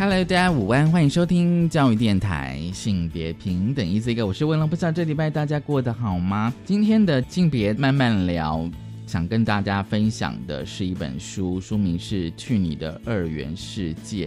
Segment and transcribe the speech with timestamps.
[0.00, 6.54] Hello，大家午安，欢迎收听教育电台性别平等 Easy Go，我是文龙，不知道这礼拜大家过得好吗？
[6.64, 8.66] 今天的性别慢慢聊，
[9.06, 14.24] 想跟大家分享的是一本书，书名是《去你的二元世界》。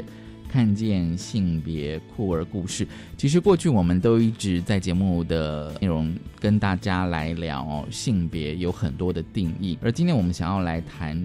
[0.47, 2.87] 看见性别酷儿故事，
[3.17, 11.19] 其实过去我们都一直在节目的内容跟大家来聊性别有很多的定义，而今天我们想要来谈。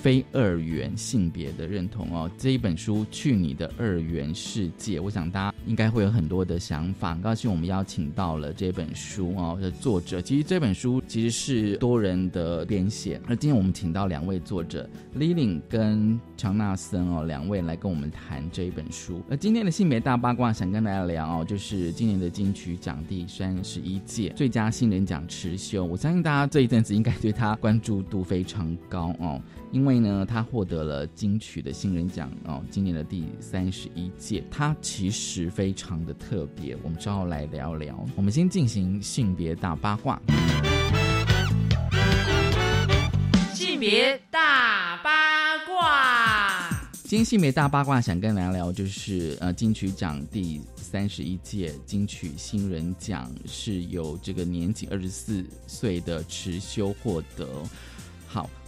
[0.00, 7.12] 非二元性别的认同哦，这一本书《去你的二元世界》，我想大家应该会有很多的想法。
[7.12, 10.22] 很高兴我们邀请到了这本书哦的作者。
[10.22, 19.20] 其实这本书其实是多人的编写，而今天我们请到两位作者 Lily 跟乔纳森哦两位来跟我们谈这一本书。
[19.28, 25.84] 而今天的性别大八卦，想跟大家聊哦，就是今年的金曲奖第三十一届最佳新人奖池秀。
[25.84, 29.38] 我相信大家这一阵子应该对他关注度非常高哦。
[29.72, 38.04] 因为呢，他获得了金曲的新人奖哦，今年的第三十一届，他其实非常的特别，我们稍后来聊聊。
[38.16, 40.20] 我们先进行性别大八卦。
[43.54, 57.46] 性别大八卦，今天性别大八卦想跟大家聊，就是呃，金曲奖第三十一届金曲新人奖是由这个年仅二十四岁的池修获得。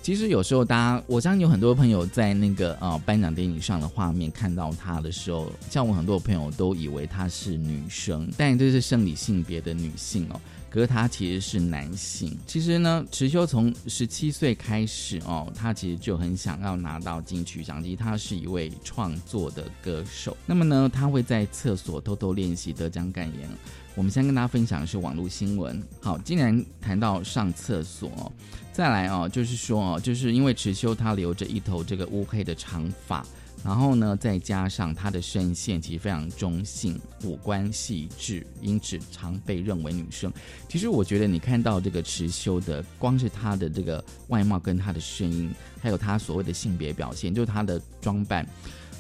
[0.03, 10.41] 其实有时候大家，我相信有很多朋友在那个呃颁奖典礼上的画面看到她的时候，像我很多朋友都以为她是女生，但这是生理性别的女性哦。
[10.73, 12.35] 可是她其实是男性。
[12.47, 20.35] 其实呢，池修从十七岁开始哦，他其实就很想要拿到金曲奖，其实他是一位创作的歌手。
[20.47, 23.47] 那么呢，他会在厕所偷偷练习得奖感言。
[23.95, 25.83] 我们先跟大家分享的是网络新闻。
[26.01, 28.33] 好，既然谈到上厕所。
[28.73, 33.23] 再来哦，就是说哦，就是因为池修他留着一头这个乌黑的长发，
[33.65, 40.33] 然后呢，再加上她的声线其实非常中性，五官细致，因此常被认为女生。
[40.69, 48.47] 其实我觉得你看到这个池修的，光是她的这个外貌跟她的声音，还有她所谓的性别表现，就是她的装扮，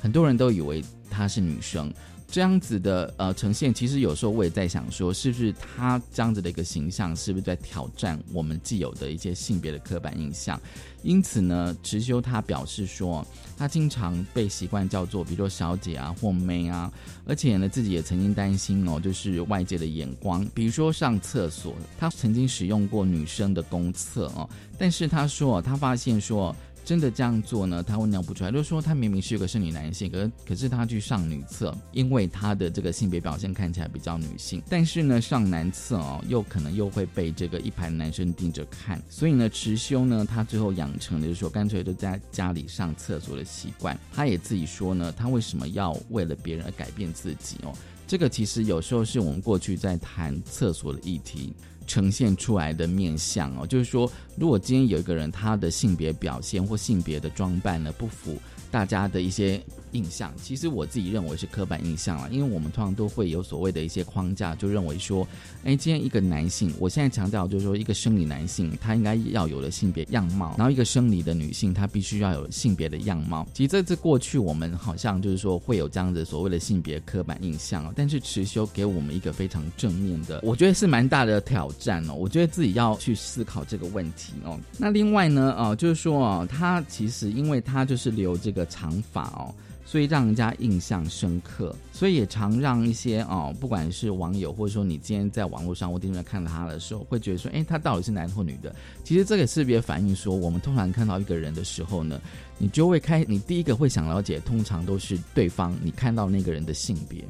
[0.00, 1.92] 很多人都以为她是女生。
[2.32, 10.58] 这样子的呃呈现，其实有时候我也在想说，是不是他这样子的一个形象，是不是在挑战我们既有的一些性别的刻板印象？
[11.02, 16.90] 因此呢，池修他表示说，他经常被习惯叫做，比如说小姐啊或妹啊，
[17.26, 26.56] 而且呢自己也曾经担心哦，就是外界的眼光，比如说上厕所，他曾经使用过女生的公厕哦，但是他说他发现说。
[26.84, 28.50] 真的这样做呢，他会尿不出来。
[28.50, 39.00] 就是说，他明明是一个生理男性，可可是他去上女厕，因为他的这个性别表现看起来比较女性，但是呢，上男厕哦，又可能又会被这个一排男生盯着看。
[39.08, 43.98] 所以呢，池修呢，他最后养成的就是说，干脆就在家里上厕所的习惯。
[44.12, 47.72] 他也自己说呢，他为什么要为了别人而改变自己哦？
[48.08, 51.54] 这个其实有时候是我们过去在谈厕所的议题。
[51.86, 58.36] 呈现出来的面相哦，就是说，如果今天有一个人他的性别表现或性别的装扮呢不符
[58.70, 59.62] 大家的一些。
[59.92, 65.26] 印象其实我自己认为是刻板印象了，因为我们通常都会有所谓的一些框架，就认为说，
[65.64, 73.46] 哎，今天一个男性，我现在强调就是说，一个生理男性他应该要有的性别样貌，然后一个生理的女性她必须要有性别的样貌。
[73.54, 82.14] 其实这次过去我们好像就是说会有这样子所谓的性别刻板印象，但是池修给我们一个非常正面的，我觉得是蛮大的挑战哦。
[82.14, 84.58] 我觉得自己要去思考这个问题哦。
[84.78, 89.54] 那另外呢，哦，就是说哦，他其实因为他就是留这个长发哦。
[89.92, 98.74] 所以让人家印象深刻，所以也常让一些哦，不管是网友或者说你今天在网络上或电视上看到他的时候，会觉得说，哎，他到底是男或女的？
[99.04, 102.18] 其实这个识别反映说，我们通常看到一个人的时候呢，
[102.56, 107.22] 你就会开，你第一个会想了解，通常都是对方你看到那个人的性别，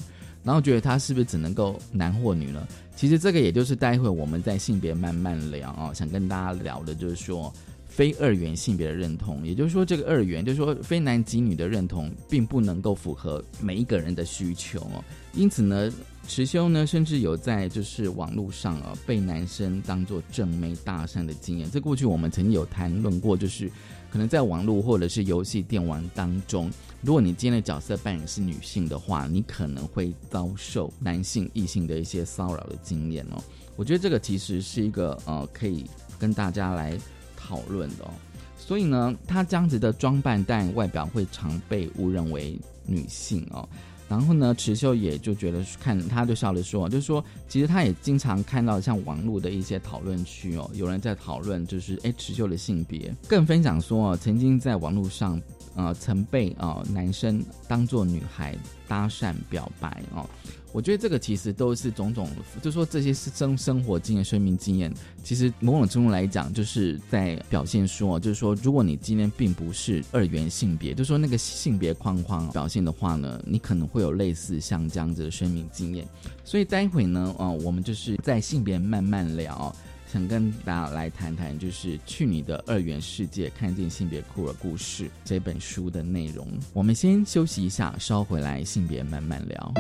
[0.45, 2.69] 然后觉得他是不是只能够男或女了？
[2.95, 7.53] 其实这个也就是待会我们在性别慢慢聊啊，想跟大家聊的就是说。
[7.95, 15.05] 非二元性别的认同，也就是说，这个二元就是说非男即女的认同，并不能够符合每一个人的需求哦。
[15.35, 15.93] 因此呢，
[16.27, 21.71] 池修呢，甚至有在就是网络上啊，被男生当做正妹搭讪的经验。
[21.71, 23.71] 这过去我们曾经有谈论过，就是
[24.11, 26.71] 可能在网络或者是游戏电玩当中，
[27.03, 33.43] 如果你今天的角色扮演是女性的话，你可能会遭受男性异性的一些骚扰的经验哦。
[33.77, 35.85] 我觉得这个其实是一个呃，可以
[36.19, 36.99] 跟大家来。
[37.43, 38.11] 讨论的哦，
[38.57, 43.69] 所以呢，她这样子的装扮，但外表会常被误认为女性哦。
[44.09, 55.41] 然后呢，池秀也就觉得看，他就笑着说，就是说，其实他也经常看到像网络的一些讨论区哦，有人在讨论，就是哎，池秀的性别，更分享说哦，曾经在网络上。
[55.75, 58.55] 呃，曾被啊男生当做女孩
[58.87, 60.29] 搭讪表白哦，
[60.73, 62.29] 我觉得这个其实都是种种，
[62.63, 64.93] 就说这些是生生活经验、生命经验，
[65.23, 76.09] 其实某种程度来讲，就是在表现说，就是说，如果你今天并不是二元性别，就说那个性别框框表现的话呢，你可能会有类似像这样子的生命经验，
[76.43, 79.75] 所以待会呢，啊，我们就是在性别慢慢聊。
[80.13, 86.47] 想跟大家来谈谈，就是《去你的二元世界》，看见性别酷儿故事这本书的内容。
[86.75, 89.73] 我们先休息一下，稍回来，性别慢慢聊。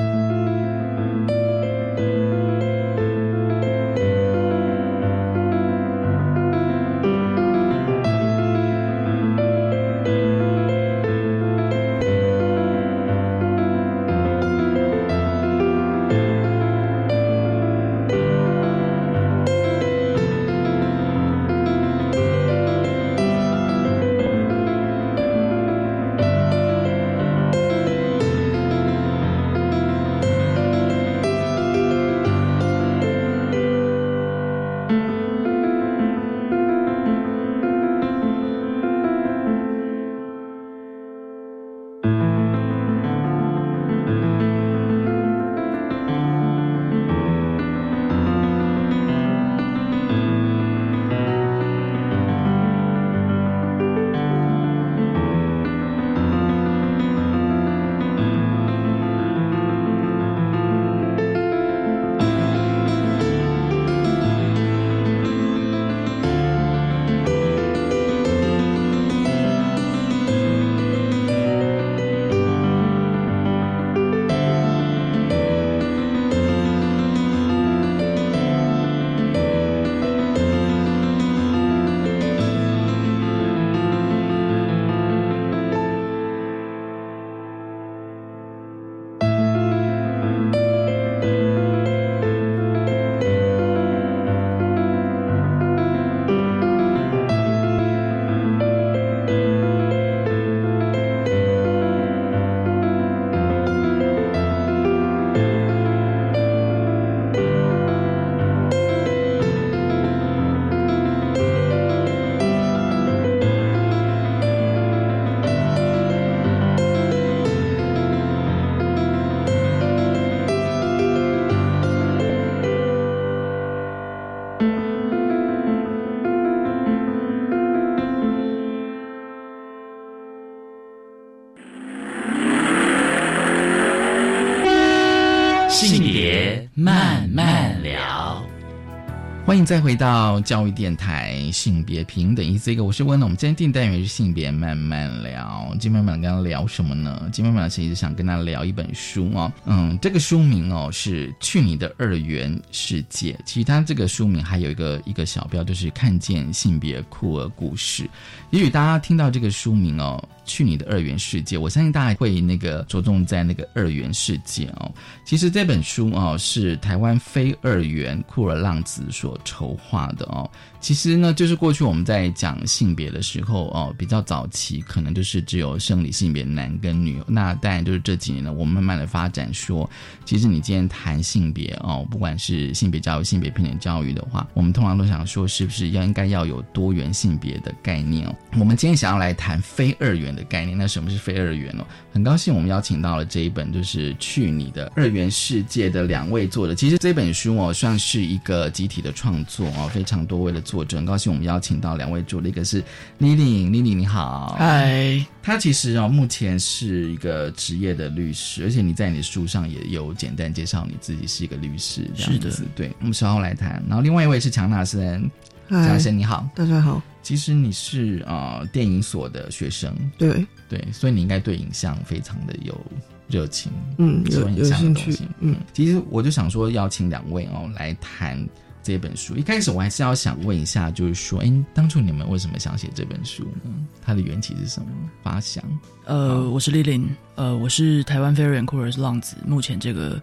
[139.65, 143.27] 再回到教育电台性别平等，一这个我是温龙。
[143.27, 145.52] 我们今天定单元是性别慢慢聊。
[145.79, 147.29] 今天慢慢跟他聊什么呢？
[147.33, 149.53] 今天慢慢其实想跟他聊一本书哦。
[149.65, 153.33] 嗯，这个书名哦是《去你的二元世界》。
[153.45, 158.09] 其实它这个书名还有一个一个小标，就是看见性别酷儿故事。
[158.51, 160.23] 也许大家听到这个书名哦。
[160.45, 164.93] 去你的二元世界，我相信大家会那个着重在那个二元世界哦。
[165.25, 170.51] 其实这本书哦是台湾非二元酷儿浪子所筹划的哦。
[170.81, 177.23] 其实呢，就是过去我们在讲性别的时候哦，比较早期可能就是只有生理性别男跟女。
[177.27, 179.89] 那当然就是这几年呢，我们慢慢的发展说，
[180.25, 188.35] 其实你今天谈性别哦，不管是性别教育、性别平等教育的话，我们通常都想说，是不是要应该要有多元性别的概念哦？
[188.59, 191.85] 我们今天想要来谈非二元的概念，那什么是非二元哦？
[192.13, 196.75] 很高兴我们邀请到了这一本就是《去你的二元世界》的两位作者。
[196.75, 200.63] 其实这本书哦，算是一个集体的创作哦，非常多位的。
[200.63, 202.83] 作者很高兴，我们邀请到两位作者，一个是
[203.21, 205.27] Lily，Lily 你好，嗨。
[205.43, 212.65] 他其实啊，目前是一个职业的律师，而且你在你的书上也有简单介绍你自己是一个律师，这样子。
[212.77, 213.83] 对，我们稍后来谈。
[213.89, 215.29] 然后另外一位是强纳森。
[215.69, 216.49] 强纳森你好。
[216.55, 222.79] 大家好，其实你是呃电影所的学生，对，对，所以你应该对影像非常的有
[223.27, 228.47] 热情，嗯，有有兴趣嗯，其实我就想说邀请两位哦来谈
[228.83, 229.37] 这本书。
[229.37, 233.71] 一开始我还是要想问一下，就是说，哎，当初你们为什么想写这本书呢？
[234.03, 234.89] 它的缘起是什么？
[235.23, 235.63] 发想？
[236.05, 240.21] 呃，我是丽玲，呃，我是台湾非二元酷儿浪子，目前这个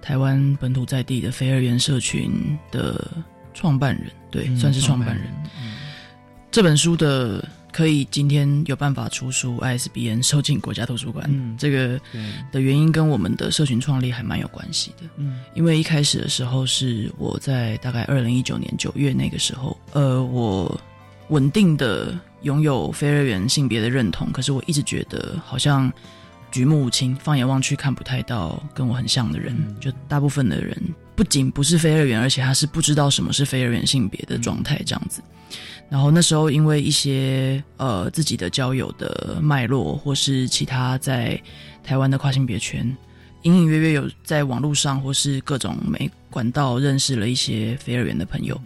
[0.00, 3.10] 台湾本土在地的非二元社群的
[3.54, 5.26] 创办人，对，嗯算是创办人。
[5.60, 5.72] 嗯
[6.50, 11.56] 这本书的可以今天有办法出书，ISBN 收进国家图书馆，嗯。
[11.58, 11.98] 这个，
[12.52, 15.08] 的原因跟我们的社群创立还蛮有关系的。
[15.16, 15.40] 嗯。
[15.54, 20.78] 因为一开始的时候是我在大概二零一九年九月那个时候，呃，我
[21.28, 25.90] 稳定的拥有非二元性别的认同，可是我一直觉得好像
[26.50, 29.74] 举目无亲，放眼望去看不太到跟我很像的人，嗯。
[29.80, 30.76] 就大部分的人
[31.16, 35.22] 不仅不是非二元，而且他是不知道什么是非二元性别的状态这样子。
[35.92, 41.38] 然后那时候因为一些呃自己的交友的脉络，或是其他在
[41.84, 42.96] 台湾的跨性别圈，
[43.42, 48.58] 隐隐约约有在网络上或是各种媒管道认识了一些非二元的朋友，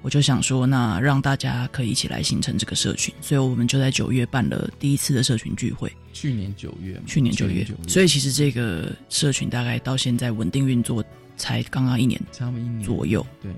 [0.00, 5.92] 我就想说，那让大家可以一起来形成这个社群，所以我们就在九月办了第一次的社群聚会。
[6.14, 11.04] 去年九月嘛，去年九月，所以其实这个社群大概到现在稳定运作
[11.36, 13.24] 才刚刚一年差不多一年左右。
[13.42, 13.52] 对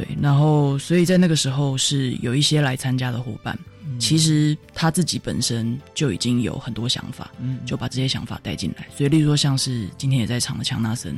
[0.00, 3.58] 对，然后所以在那个时候是有一些来参加的伙伴，
[3.98, 7.58] 其实他自己本身就已经有很多想法，嗯。
[7.66, 8.86] 就把这些想法带进来。
[8.96, 11.14] 所以，例如说像是今天也在场的强纳森，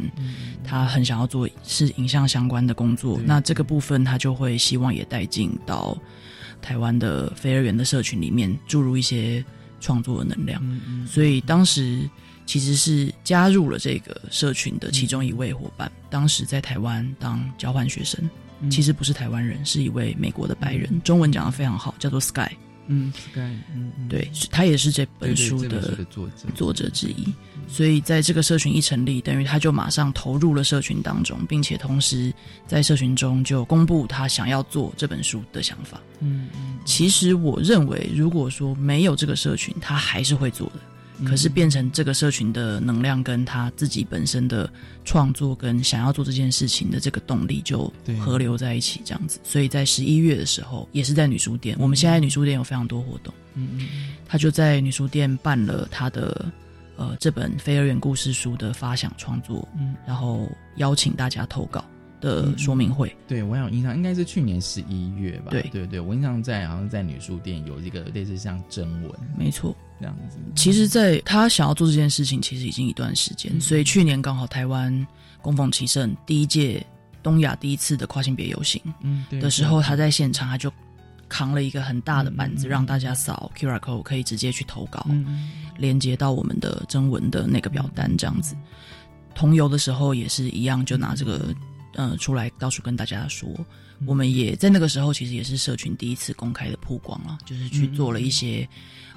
[0.65, 5.97] 他很想要做是影像相关的工作，那这个部分他就会希望也带进到
[6.61, 9.45] 台湾的飞儿园的社群里面，注入一些
[9.81, 10.61] 创作的能量。
[10.65, 12.09] 嗯所以当时
[12.45, 18.31] 其实是加入了这个社群的其中一位伙伴，当时在台湾当交换学生，嗯
[18.71, 22.51] 其实不是台湾人，是一位美国的白人，中文讲的非常好，叫做 Sky。
[22.89, 23.39] 嗯，Sky，
[23.75, 27.33] 嗯嗯对，他也是这本书的的作者作者之一。
[27.69, 32.33] 所以在这个社群一成立，等于他就马上投入了社群当中，并且同时
[32.67, 36.01] 在社群中就公布他想要做这本书的想法。
[36.19, 40.81] 嗯嗯其实我认为，如果说没有这个社群，他还是会做的。
[41.23, 44.69] 嗯可是变成这个社群的能量跟他自己本身的
[45.05, 49.39] 创作跟想要做这件事情的这个动力就合流在一起，这样子。
[49.43, 53.89] 所以在十一月的时候，也是在女书店，我们现在女书店有非常多活动，嗯嗯
[54.27, 56.51] 他就在女书店办了他的
[56.97, 61.85] 呃这本非二元故事书的发想创作，嗯然后邀请大家投稿
[62.21, 63.15] 的说明会。
[63.29, 65.51] 对，我有印象，应该是去年十一月吧。
[65.51, 70.39] 对对对，我印象在好像在女书店有一个类似像征文没错，这样子。
[70.57, 75.07] 其实，在他想要做这件事情，其实已经一段时间，嗯所以去年刚好台湾
[75.41, 76.85] 供奉其盛第一届
[77.23, 80.71] 东亚第一次的跨性别游行嗯的时候，他在现场他就
[81.29, 88.57] 扛了一个很大的板子，让大家扫 QR code 可以直接去投稿，嗯连接到我们的征文的那个表单这样子。
[89.35, 91.55] 同游的时候也是一样，就拿这个
[91.95, 93.49] 呃出来到处跟大家说。
[94.05, 98.69] 我们也在那个时候，其实也是社群第一次公开的曝光了，就是去做了一些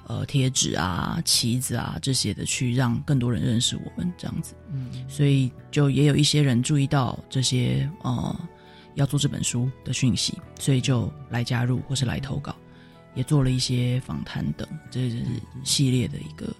[0.07, 4.55] 呃贴纸啊、旗子啊这些的，去让更多人认识我们这样子。
[4.71, 8.49] 嗯所以就也有一些人注意到这些呃
[8.95, 12.55] 要做这本书的讯息，所以就来加入或是来投稿，
[13.13, 15.21] 也做了一些访谈等，这是
[15.63, 16.53] 系列的一个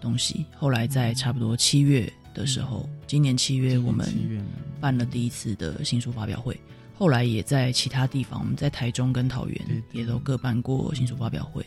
[0.00, 0.46] 东西。
[0.56, 4.08] 后来在差不多七月的时候，今年七月我们
[4.80, 6.58] 办了第一次的新书发表会，
[6.94, 11.64] 后来也在其他地方，我们在台中跟桃园也都各办过新书发表会。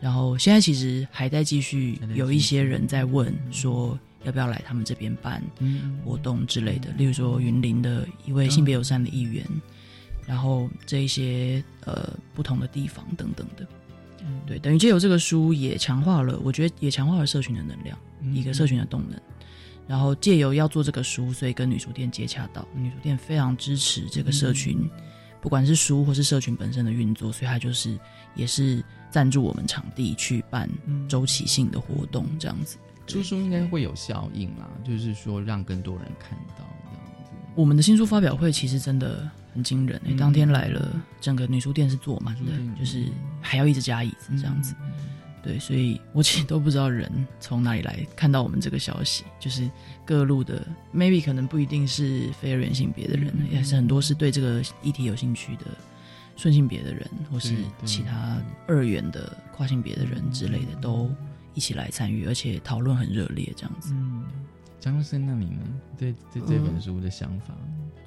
[0.00, 5.98] 然后现在其实还在继续有一些人在问说要不要来他们这边办嗯。
[6.04, 9.44] 活动之类的，例如说云林的一位性别友善的议员，
[10.26, 13.66] 然后这一些呃不同的地方等等的，
[14.20, 14.40] 嗯。
[14.46, 18.34] 对，等于借由这个书也强化了，我觉得也强化了社群的能量，嗯。
[18.34, 19.20] 一个社群的动能。
[19.86, 24.88] 然后借由要做这个书，所以跟女书店接洽到，女书店非常支持这个社群，
[25.40, 27.98] 不管是书或是社群本身的运作，所以它就是
[28.36, 30.68] 也是赞助我们场地去办
[31.08, 32.78] 周期性的活动这样子。
[33.06, 37.32] 出书应该会有效应啦，就是说让更多人看到这样子。
[37.56, 43.06] 我们的新书发表会其实真的很惊人、欸，嗯当天来了，整个女书店是坐满的就是
[43.40, 44.74] 还要一直加椅子这样子。
[45.42, 49.68] 对，所以我其实都不知道人从哪里来看到我们这个消息，就是
[50.04, 50.64] 各路的
[50.94, 55.64] maybe 可能不一定是非二元性别的人，嗯也是很多是对这个议题有兴趣的
[56.40, 57.54] 顺性别的人，或是
[57.84, 61.10] 其他二元的跨性别的人之类的，都
[61.52, 63.92] 一起来参与，而且讨论很热烈这样子。
[63.92, 64.24] 嗯，
[64.80, 65.60] 张先生，那你呢？
[65.98, 67.54] 对对这本书的想法？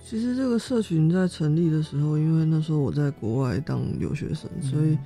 [0.04, 4.98] 其实这个社群在成立的时候，因为那时候我在国外当留学生，所以，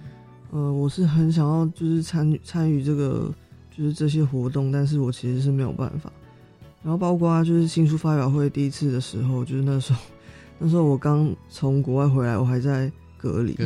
[0.51, 3.29] 呃，我是很想要就是参与参与这个
[3.77, 6.09] 就是这些活动，但是我其实是没有办法。
[6.81, 9.99] 然后包括就是新书发表会第一次的时候，就是那时候
[10.59, 12.89] 那时候我刚从国外回来，我还在
[13.27, 13.57] 隔离，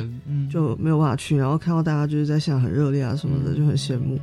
[0.50, 1.38] 就没有办法去。
[1.38, 4.20] 然后看到大家就是在现场很热烈啊什么的，就很羡慕。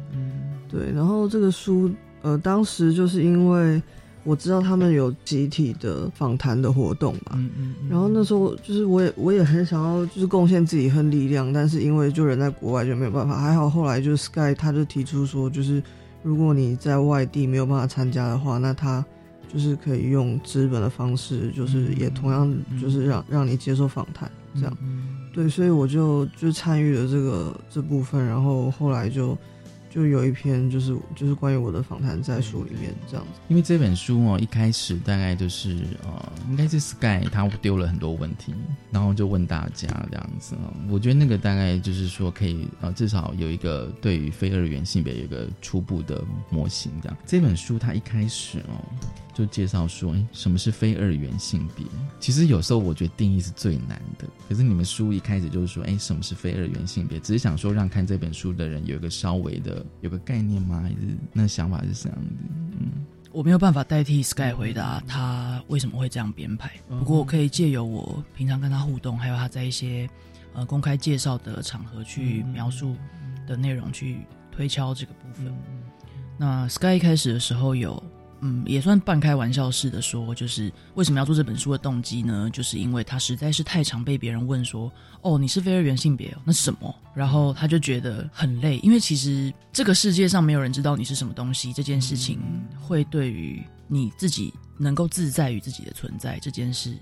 [0.68, 1.90] 对，然后这个书，
[2.22, 3.80] 呃，当时就是因为。
[4.24, 13.38] 我知道他们有集体的访谈的活动嘛，嗯嗯，然后那时候就是我也我也很想要就是贡献自己和力量，但是因为就人在国外就没有办法。
[13.38, 15.82] 还好后来就是 Sky 他就提出说，就是
[16.22, 19.02] 如果你在外地没有办法参加的话，那他
[19.52, 24.76] 就是可以用资本的方式，就是也同样就是让让你接受访谈这样，
[25.32, 29.36] 对，所以我就就参与了这个这部分，然后后来就。
[29.90, 38.54] 就有一篇就是就是关于我的访谈在书里面这样子，因为这本书哦一开始大概就是呃应该是 Sky 他丢了很多问题，
[38.90, 47.18] 然后就问大家这样子哦，我觉得那个大概就是说可以呃至少有一个对于非二元性别有一个初步的模型这样。
[47.26, 48.84] 这本书它一开始哦。
[49.34, 51.86] 就介绍说，哎，什么是非二元性别？
[52.18, 54.26] 其实有时候我觉得定义是最难的。
[54.48, 57.20] 可是你们书一开始就是说，哎，什么是非二元性别？
[57.20, 60.80] 只是想说让看这本书的人有一个稍微的有个概念吗？
[60.82, 60.96] 还是
[61.32, 62.30] 那想法是这样子？
[62.80, 66.72] 嗯，我没有办法代替 Sky 回答他为什么会这样编排。
[66.88, 70.08] 不过我可以借由我平常跟他互动，还有他在一些
[70.54, 72.96] 呃公开介绍的场合去描述
[73.46, 74.20] 的内容，去
[74.50, 75.54] 推敲这个部分。
[76.36, 78.02] 那 Sky 一开始的时候有。
[78.40, 82.48] 嗯，也算半开玩笑似的说，就是为什么要做这本书的动机呢？
[82.52, 84.90] 就是因为他实在是太常被别人问说
[85.22, 92.38] ：“哦，你是非二元性别哦，那什么？”然后他就觉得很累，因为其实这个世界上没有人知道你是什么东西，这件事情
[92.80, 96.96] 会对于你自己能够自在于自己的存在这件事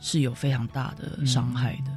[0.00, 1.92] 是有非常大的伤害的。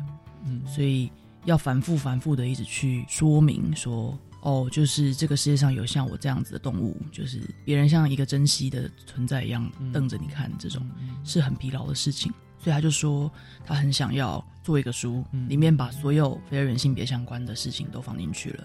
[0.45, 1.11] 嗯，所以
[1.43, 4.17] 要反复反复的一直去说明说。
[4.47, 10.89] 哦，就是这个世界上有像我这样子的动物，就是别人像一个珍惜的存在一样瞪着你看，这种
[11.25, 12.31] 是很疲劳的事情。
[12.57, 13.29] 所以他就说，
[13.65, 18.63] 他很想要做一个书，里面把所有非二元性别相关的事情都放进去了。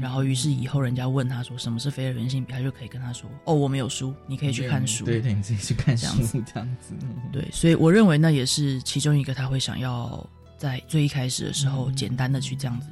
[0.00, 6.94] 然后，于是以后人家问他说什么是非二元性别，他就可以跟他说：“哦，我们有书，你可以去看书。”对对，你自己去看书这样子。
[7.30, 10.26] 对，所以我认为那也是其中一个他会想要
[10.56, 12.88] 在最一开始的时候简单的去这样子。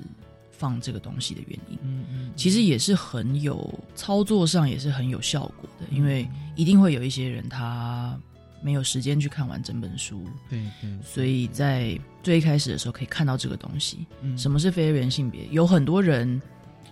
[0.57, 8.19] 放这个东西的原因，嗯嗯，其实也是很有操作上也是很有效果的，因为一定会有一些人他
[8.63, 15.47] 没有时间去看完整本书，对对，所以在最一开始的时候可以看到这个东西，什么是非二元性别？
[15.51, 16.41] 有很多人，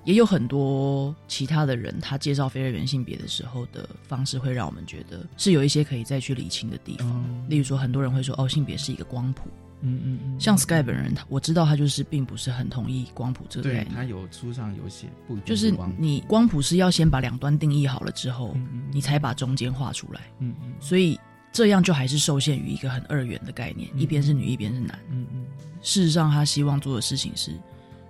[0.05, 7.25] 也有很多其他的人，他介绍非二元性别的时候的方式，会让我们觉得是有一些可以再去理清的地方。
[7.49, 9.49] 例如说，很多人会说，哦，性别是一个光谱。
[9.85, 13.95] 嗯嗯嗯，像 Sky 本人，他我知道他就是并不是很同意光谱这个概念。
[13.95, 18.57] 他有书上有写，不就是你光谱是要先把两端定义好了之后，
[18.91, 20.23] 你才把中间画出来。
[20.39, 21.21] 嗯嗯，所以
[21.53, 24.99] 这样就还是受限于一个很二元的概念，一边是女，一边是男。
[25.11, 25.47] 嗯嗯，
[25.83, 27.53] 事实上他希望做的事情是，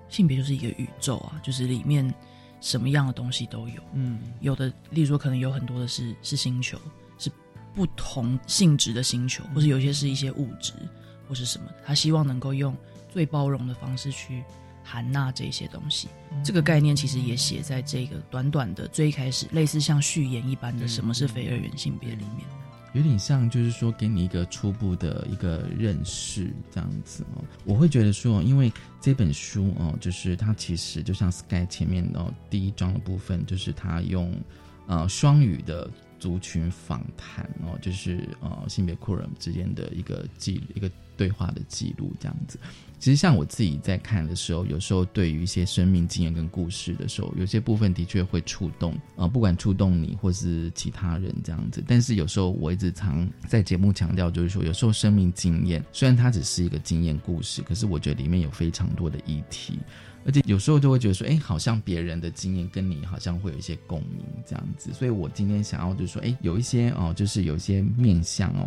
[0.09, 2.09] 性别就是一个宇宙啊，就是里面
[2.61, 3.83] 什么样的东西都有。
[3.93, 6.79] 嗯，有的，例如说可能有很多的是是星球，
[7.19, 7.29] 是
[7.75, 10.73] 不同性质的星球，或者有些是一些物质。
[11.29, 11.71] 或是什么？
[11.85, 12.77] 他希望能够用
[13.09, 14.43] 最包容的方式去
[14.83, 16.09] 含纳这些东西。
[16.45, 22.47] 这个概念其实也写在这个短短的最开始，类似像序言一般的“什么是非二元性别”里面，
[22.93, 27.45] 有点像就是说给你一个初步的一个认识这样子哦。
[27.65, 34.35] 我会觉得说，因为这本书哦，就是它其实就像 Sky 前面哦第一章的部分，就是他用
[34.87, 35.91] 呃双语的。
[36.21, 42.59] 族群访谈哦，就是呃性别酷人之间的一个记一个对话的记录这样子。
[42.99, 51.85] 其实像我自己在看的时候，有时候对于一些生命经验跟故事的时候，有些部分的确会触动啊，不管触动你或是其他人这样子。
[51.87, 59.79] 但是有时候我一直常在节目强调，就是说有时候生命经验虽然它只是一个经验故事，可是我觉得里面有非常多的议题。
[60.27, 68.67] 而且有时候就会觉得说，哎，好像别人的经验跟你好像会有一些共鸣这样子，所以我今天想要就是说，哎，有一些哦，就是有一些面向哦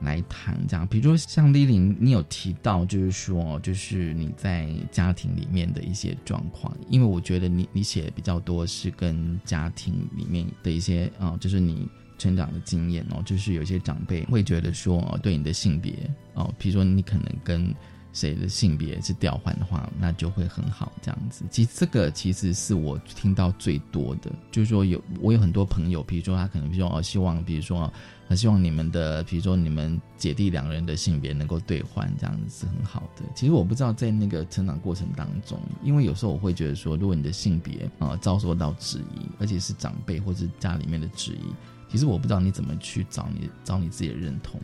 [0.00, 15.94] 来谈这样，比如说像丽玲，你有提到就是说，就是你在家庭里面的一些状况，因为我觉得你你写的比较多是跟家庭里面的一些啊，就是你成长的经验哦，就是有些长辈会觉得说，对你的性别
[16.34, 17.74] 哦，比如说你可能跟
[18.18, 21.44] 谁的性别是调换的话，那就会很好这样子。
[21.50, 27.92] 其实这个其实是我听到最多的，就是说有我有很多朋友，比如说他可能比如说哦，希望比如说
[28.26, 33.22] 很希望你们的，比如说你们姐弟两人的性别能够兑换，这样子是很好的。
[33.36, 41.54] 其实我不知道在那个成长过程当中，因为有时候我会觉得说，如果你的性别啊遭受到质疑，而且是长辈或者家里面的质疑。
[41.88, 44.60] 其实我不知道你怎么去找你找你自己的认同。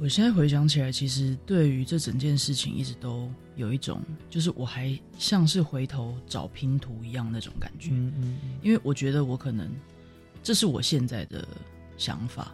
[0.00, 7.90] 我现在回想起来，其实对于这整件事情，一直都有一种，就是我还像是回头找拼图一样那种感觉。
[7.92, 8.38] 嗯嗯。
[8.62, 9.70] 因为我觉得我可能，
[10.42, 11.46] 这是我现在的
[11.96, 12.52] 想法。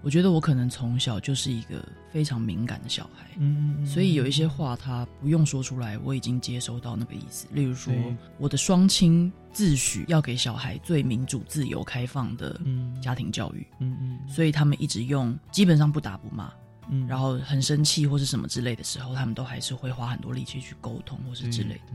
[0.00, 7.48] 我觉得我可能从小就是一个非常敏感的小孩，嗯，所以有一些话他不用说出来，我已经接收到那个意思。
[7.52, 7.92] 例如说，
[8.38, 12.60] 我的双亲自诩要给小孩最民主、自由、开放的
[13.02, 16.48] 家庭教育，嗯嗯，所以他们一直用基本上不打不骂。
[16.90, 21.92] 嗯，然后很生气或是什么之类的时候，他们都还是会花很多力气去沟通或是之类的。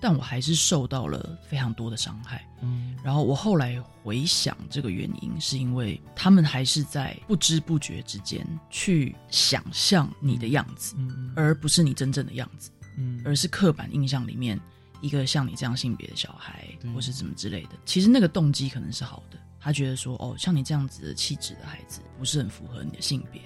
[0.00, 2.42] 但我还是受到了非常多的伤害。
[2.62, 10.96] 嗯，然后我后来回想这个原因，是因为他们还是在不知不觉之间去想象你的样子，
[11.36, 12.70] 而不是你真正的样子。
[12.96, 14.58] 嗯，而是刻板印象里面
[15.04, 17.70] 一个像你这样性别的小孩，或是怎么之类的。
[17.84, 23.40] 其实那个动机可能是好的，他觉得说，哦，像你这样子的气质的孩子，不是很符合你的性别。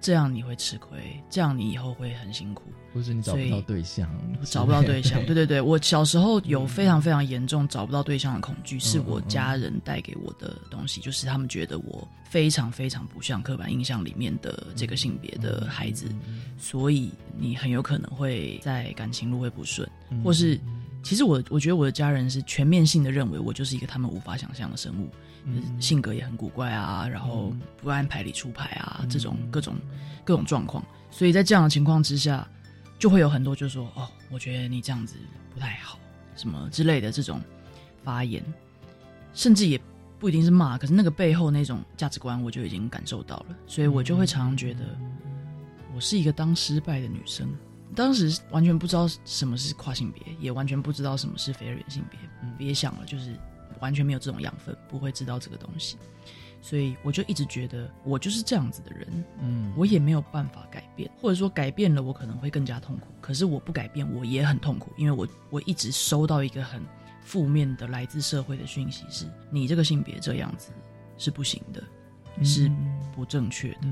[0.00, 0.98] 这样你会吃亏，
[1.30, 4.10] 这样你以后会很辛苦，或是你找不到对象，
[4.42, 5.22] 找不到对象。
[5.26, 16.12] 对对对，我小时候有非常非常严重找不到对象的恐惧，是我家人带给我的东西，就是他们觉得我非常非常不像刻板印象里面的这个性别的孩子，
[16.58, 19.88] 所以你很有可能会在感情路会不顺，
[20.24, 20.60] 或是
[21.02, 25.08] 其实我我觉得我的家人是全面性的认为我就是一个他们无法想象的生物。
[25.80, 29.74] 性格也很古怪啊，然后不按牌理出牌啊，这种各种
[30.22, 32.48] 各种状况，所以在这样的情况之下，
[32.96, 35.16] 就会有很多就说哦，我觉得你这样子
[35.52, 35.98] 不太好，
[36.36, 37.40] 什么之类的这种
[38.04, 38.40] 发言，
[39.34, 39.80] 甚至也
[40.20, 44.84] 不一定是骂，可是那个背后那种价值观，我就已经感受到了，所以我就会常常觉得
[45.92, 47.52] 我是一个当失败的女生，
[47.94, 52.18] 当时完全不知道什么是跨性别，也完全不知道什么是非二元性别，
[52.58, 53.36] 别想了，就是。
[53.80, 55.96] 完全没有这种养分，不会知道这个东西，
[56.60, 63.08] 所以我就一直觉得我就是这样子的人，嗯，我也没有办法改变，或者说改变了我可能会更加痛苦。
[63.20, 66.80] 可是我不改变，我也很痛苦，因为我我一直收到一个很
[67.22, 70.70] 负面的来自社会的讯息，是你这个性别这样子
[71.18, 71.82] 是不行的，
[72.44, 72.70] 是
[73.16, 73.88] 不正确的。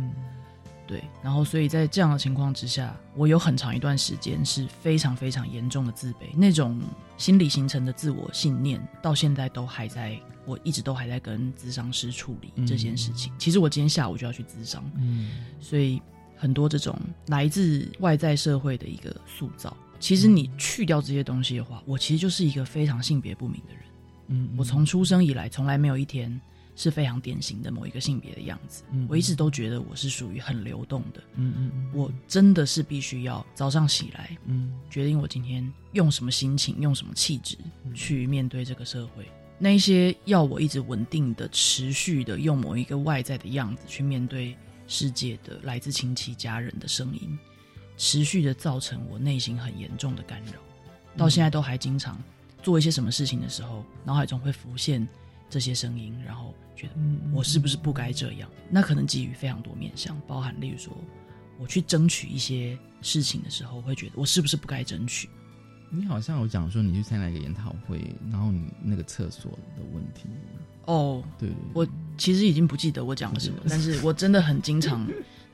[0.90, 6.80] 对，然后所以在这样的情况之下，我有很长一段时间是非常非常严重的自卑，那种
[7.16, 13.32] 心理形成的自我信念，到现在都还在，我一直都还在跟咨商师处理这件事情。
[13.38, 16.02] 其实我今天下午就要去咨商，嗯，所以
[16.36, 16.98] 很多这种
[17.28, 23.84] 来自外在社会的一个塑造，其实你去掉这些东西的话，我其实就是一个非常性别不明的人，
[24.26, 26.40] 嗯，我从出生以来从来没有一天。
[26.82, 28.82] 是非常典型的某一个性别的样子。
[29.06, 31.22] 我一直都觉得我是属于很流动的。
[31.34, 37.58] 嗯嗯，我真的是必须要早上起来，嗯，决定我今天用什么心情、用什么气质
[37.94, 39.30] 去面对这个社会。
[39.58, 47.38] 那一些要我一直稳定的、持续的用某一个外在的样子去面对世界的来自亲戚家人的声音，
[47.98, 50.54] 持续的造成我内心很严重的干扰。
[51.14, 52.18] 到现在都还经常
[52.62, 55.06] 做一些什么事情的时候，脑海中会浮现
[55.50, 56.54] 这些声音，然后。
[56.80, 56.94] 觉得
[57.32, 58.48] 我是不是不该这样？
[58.70, 60.96] 那可能基于非常多面向，包含例如说，
[61.58, 65.28] 我去争取一些事情的时候，会觉得我是不是不该争取？
[65.90, 70.28] 你好像有讲说你去参加一个研讨会，然后你那个厕所的问题。
[70.86, 75.06] 哦，对，我其实已经不记得我讲了什么，但是我真的很经常。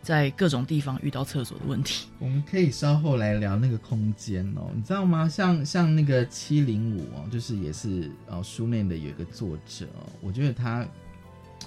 [0.03, 5.29] 在各种地方遇到厕所的问题， 我们可以稍后来聊那个空间哦，你知道吗？
[5.29, 10.87] 像像那个七零五哦，就是也是呃书内的有一个作者哦，我觉得他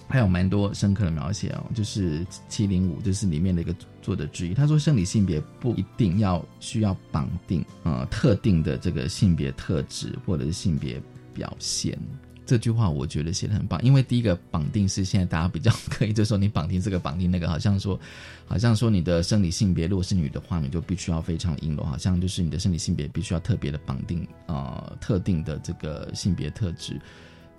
[0.09, 10.99] 还有蛮多深刻的描写哦，就是七零五就是里面的一个作者之一，他说生理性别不一定要需要绑定呃特定的这个性别特质或者是性别
[11.33, 11.97] 表现。
[12.45, 17.99] 这句话我觉得写的很棒，因为第一个绑定是现在大家比较 可以，就说你绑定这个绑定那个，好像说，
[18.47, 26.99] 好像说你的生理性别如果是女的话，你就必须要非常阴柔，好像就是你的生理性别必须要特别的绑定呃特定的这个性别特质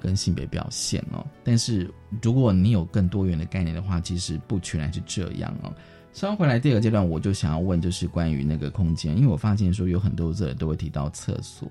[0.01, 1.25] 跟性别表现哦。
[1.45, 1.89] 但是
[2.23, 5.73] 如果你有更多元的概念的话，其实不全然是这样哦。
[6.13, 11.71] 稍回来第二个阶段，我就想要问，就是关于那个空间，因为我发现说有很多人都会提到厕所。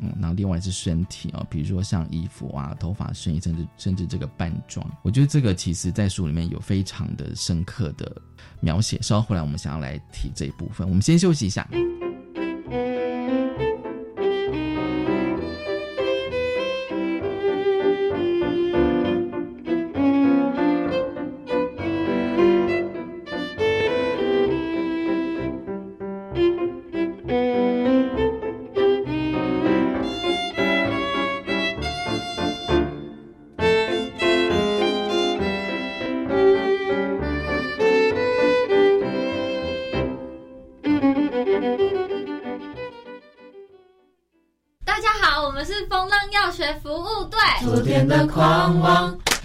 [0.00, 8.20] 嗯，然后另外是身体哦，比如说像衣服啊、头发、身衣，甚至甚至这个扮装，我觉得这个其实在书里面有非常的深刻的
[8.60, 8.98] 描写。
[9.00, 11.68] 稍后回来我们想要来提这一部分，我们先休息一下。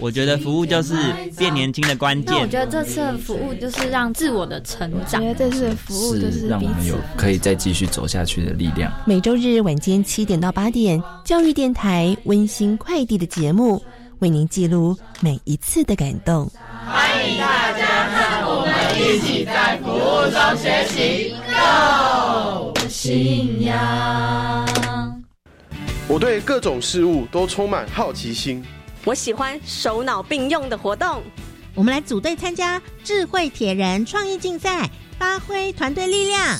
[0.08, 0.94] 我觉得服务就是
[1.36, 2.34] 变年轻的关键。
[2.34, 5.22] 那我觉得这次的服务就是让自我的成长。
[5.22, 8.90] 我觉得这次的服务就是让我们有可以再继续走下去的力量。
[9.04, 13.82] 每周日晚间七点到八点，教育电台温馨快递的节目，
[14.20, 16.50] 为您记录每一次的感动。
[16.86, 22.72] 欢迎大家和我们一起在服务中学习，Go！
[22.88, 25.22] 信仰。
[26.08, 28.64] 我对各种事物都充满好奇心。
[29.04, 31.22] 我喜欢手脑并用的活动。
[31.74, 36.58] 我们来组队参加智慧铁人创意竞赛，发挥团队力量。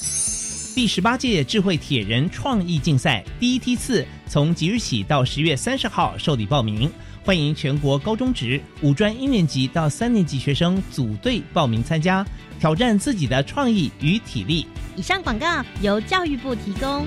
[0.74, 6.88] 第十八届智慧铁人创意竞赛第一梯次从即日起到十月三十号受理报名，
[7.24, 12.24] 欢迎全国高中职、五专一年级到三年级学生组队报名参加，
[12.60, 14.68] 挑战自己的创意与体力。
[14.94, 17.06] 以上广告由教育部提供。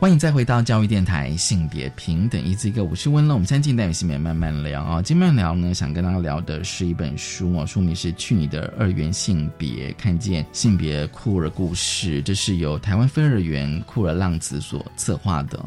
[0.00, 3.34] 欢迎再回到教育电台，性别平等，一字一个，我是温乐。
[3.34, 15.60] 我们现在进带有性别慢慢聊啊，今天聊呢，想跟大家聊的是一本书哦，书名是《去你的二元性别》，看见性别酷儿故事，这是由台湾飞二元酷儿浪子所策划的。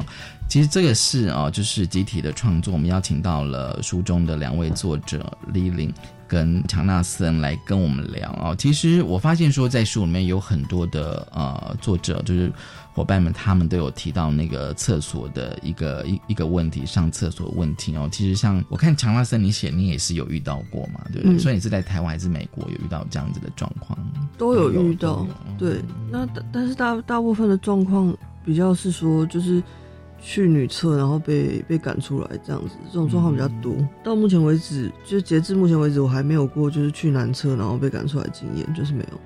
[0.48, 5.92] 其实这个是哦，就是集体的创作，我们邀请到了书中的两位作者 Lily
[6.32, 8.56] 跟强纳森来跟我们聊哦。
[8.58, 12.50] 其实我发现说，在书里面有很多的呃作者，就是。
[12.94, 18.06] 伙伴们，他们都有提到那个厕所的一个一一个问题，上厕所问题哦。
[18.12, 21.38] 其实像我看强纳森，你写你也是有遇到过嘛，对不对？
[21.38, 23.98] 所以你是在台湾还是美国有遇到这样子的状况？
[24.36, 25.26] 都有遇到。
[25.58, 28.14] 对，那但是大大部分的状况
[28.44, 29.62] 比较是说，就是
[30.22, 33.74] 去女厕然后被被赶出来这样子，这种状况比较多。
[34.04, 39.20] 到目前为止，就截至目前为止，我还没有过就是去男厕然后被赶出来经验，就是没有。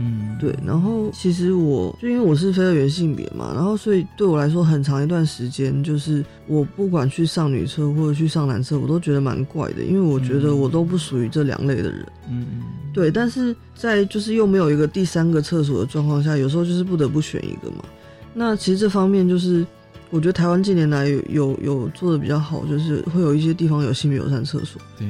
[0.00, 12.06] 嗯，对，然后其实我就因为我是非二元性别嘛，然后所以对我来说很长一段时间，就是我不管去上女厕或者去上男厕，我都觉得蛮怪的，因为我觉得我都不属于这两类的人。
[12.30, 12.62] 嗯嗯，
[12.94, 17.84] 对，但是在就是又没有一个第三个厕所的状况下，有时候就是不得不选一个嘛。
[18.32, 19.66] 那其实这方面就是
[20.10, 24.80] 我觉得台湾近年来有有有做的比较好，就是会有一些地方有性别友善厕所。
[24.98, 25.06] 对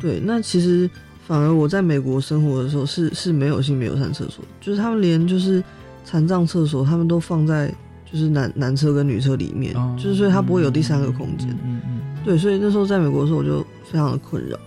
[0.00, 0.88] 对，那其实。
[1.24, 5.62] 反而我在美国生活的时候是是没有性别友善厕所，就是他们连就是
[6.04, 7.72] 残障厕所，他们都放在
[8.10, 11.48] 就是男男厕跟女厕里面，就是所以它不会有第三个空间。
[11.64, 12.00] 嗯嗯。
[12.24, 14.58] 对，所以那时候在美国的时候我就非常的困扰。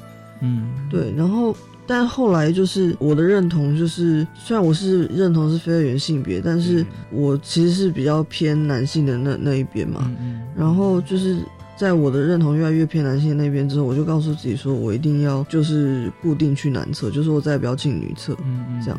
[0.41, 0.69] 嗯。
[0.89, 1.53] 对，然后
[1.87, 10.11] 但后来就是我的认同就是，虽然我是认同是非二元性别，但是我其实是比较偏男性的那那一边嘛。
[10.19, 10.41] 嗯。
[10.57, 11.37] 然后就是。
[11.77, 18.33] 在我的认同越来越偏男性那边之后，我就告诉自己说，我一定要就是固定去男厕，就是我再也不要进女厕，
[18.81, 18.97] 这样。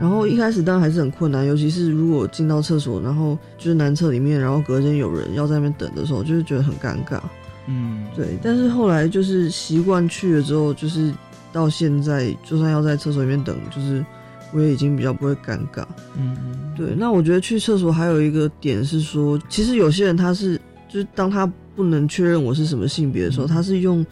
[0.00, 7.20] 然后一开始当然还是很困难，尤其是如果进到厕所，然后就是男厕里面，然后隔间有人要在那边等的时候，就是觉得很尴尬。
[7.68, 8.36] 嗯，对。
[8.42, 11.12] 但是后来就是习惯去了之后，就是
[11.52, 14.04] 到现在，就算要在厕所里面等，就是
[14.52, 15.84] 我也已经比较不会尴尬。
[16.16, 16.94] 嗯嗯，对。
[16.96, 21.50] 那我觉得去厕所还有一个点是说，其实有些人他是就是当他。
[21.78, 24.04] 不能确认我是什么性别的时候，他是用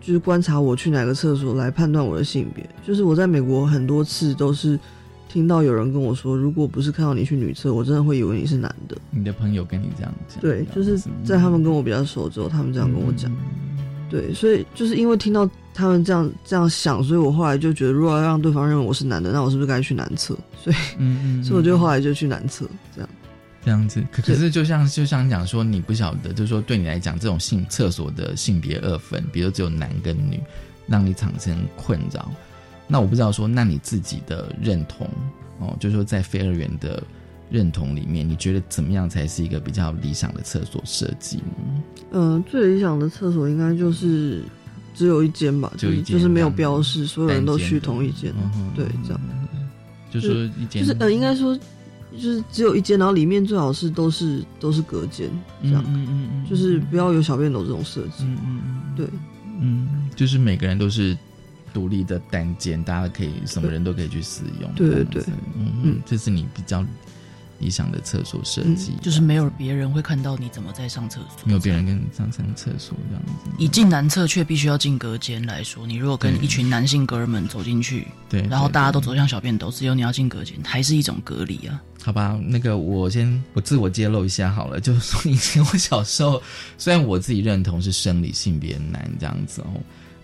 [0.00, 2.64] 就是观察我去哪个厕所来判断我的性别。
[2.86, 4.78] 就是我在美国很多次都是
[5.28, 8.96] 听到有人跟我说，如果不是看到你去女厕，我真的会以为你是男的。
[9.10, 10.40] 你的朋友跟你这样讲？
[10.40, 13.28] 对，就是在他们跟我比较熟之后，他们这样跟我讲。
[14.08, 15.44] 对，所以就是因为听到
[15.78, 20.36] 他们这样这样想，所以我后来就觉得，如果要让对方认为我是男的，那我是不是该去男厕？
[20.60, 23.08] 所以，嗯嗯，所以我就后来就去男厕这样。
[23.64, 24.04] 这样子。
[24.10, 30.40] 可可是就像就像讲说，你不晓得，就是说对你来讲，这种性厕所的性别二分，比如只有男跟女，
[30.88, 32.28] 让你产生困扰。
[32.88, 35.08] 那我不知道说，那你自己的认同
[35.60, 37.00] 哦，就是说在非二元的
[37.50, 41.82] 认同里面，你觉得怎么样才是一个比较理想的厕所设计呢？
[42.10, 44.42] 嗯，最理想的厕所应该就是
[44.98, 48.34] 只有一间吧，就一间就是没有标示，所有人都去同一间，
[48.74, 49.20] 对，这样。
[50.10, 50.84] 就是一间。
[50.84, 51.56] 就是呃，应该说
[52.10, 55.30] 就是只有一间，然后里面最好是都是都是隔间，
[55.62, 59.06] 这样，嗯嗯嗯，就是不要有小便斗这种设计，嗯嗯嗯，对，
[59.60, 61.16] 嗯，就是每个人都是
[61.72, 65.22] 独立的单间，大家可以什么人都可以去使用，对对对
[65.56, 66.84] 嗯嗯，这是你比较
[67.58, 73.50] 理想的厕所设计，就是没有别人会看到你怎么在上厕所，没有别人跟你上上厕所这样子。
[73.58, 81.82] 以进男厕却必须要进隔间来说，你如果跟一群男性哥儿们走进去，对然后大家都走向小便斗，只有你要进隔间，还是一种隔离啊。
[82.02, 86.40] 好吧，那个我先我自我揭露一下好了，就是说以前我小时候，
[86.78, 89.80] 虽然我自己认同是生理性别男这样子哦，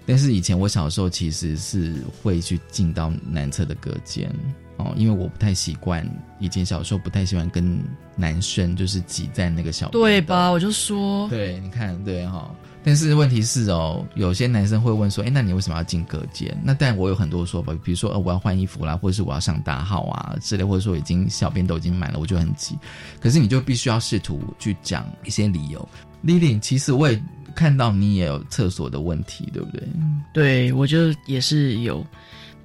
[0.07, 4.33] 但是以前我小时候其实是会去进到男厕的隔间
[4.77, 6.05] 哦，因为我不太习惯，
[6.39, 7.79] 以前小时候不太喜欢跟
[8.17, 10.51] 男生就是挤在那个小对吧？
[10.51, 12.51] 我就说，对，你看，对哈、
[12.83, 16.57] 但是问题是哦，有些男生会问说，哎，那你为什么要进隔间？
[16.63, 22.77] 那但我有很多说法，比如说，呃，我要换衣服啦，或者是我要上大号啊之类，或者说已经小便都已经满了，我就很急。
[23.21, 25.89] 可是你就必须要试图去讲一些理由。
[26.25, 27.23] Lily，其实我也
[27.55, 29.89] 看到你也有厕所的问题，对不对？
[30.33, 32.05] 对我就也是有，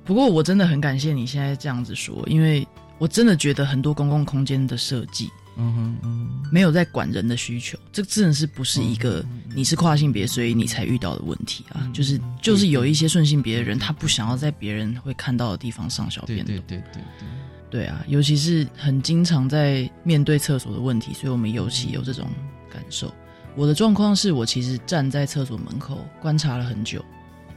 [0.10, 2.68] 不过我真的很感谢你现在这样子说，因为
[2.98, 11.88] 我真的觉得很多公共空间的设计，嗯哼嗯，没有在管人的需求，这真的是不是一个你是跨性别所以你才遇到的问题啊？
[11.94, 16.56] 就是就是有一些顺性别的人，他不想要在别人会看到的地方上小便对。
[16.56, 17.28] 对对对对。
[17.70, 22.28] 对啊，尤其是很经常在面对厕所的问题，所以我们尤其有这种
[22.68, 23.14] 感受。
[23.56, 27.06] 我的状况是我其实站在厕所门口观察了很久，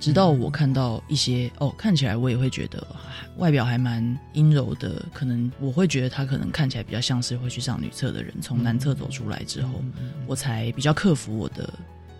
[0.03, 2.99] 直到我看到一些哦，看起来我也会觉得啊
[3.37, 9.81] 外表还蛮阴柔的，可能我会觉得他可能看起来比较像是会去上女厕的人，从男厕走出来之后，
[10.27, 11.73] 我才比较克服我的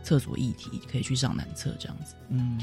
[0.05, 2.15] 厕所议题，可以去上男厕这样子。
[2.29, 2.57] 嗯，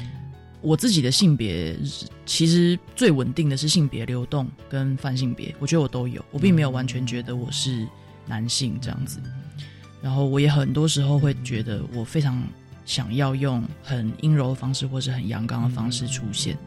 [0.62, 1.76] 我自己的性别
[2.24, 7.86] 其实最稳定的是性别流动跟泛性别，我觉得我都有，我并没有完全觉得我是
[8.24, 9.20] 男性这样子。
[10.00, 12.42] 然后我也很多时候会觉得我非常
[12.90, 16.58] 想要用很阴柔的方式或是很阳刚的方式出现。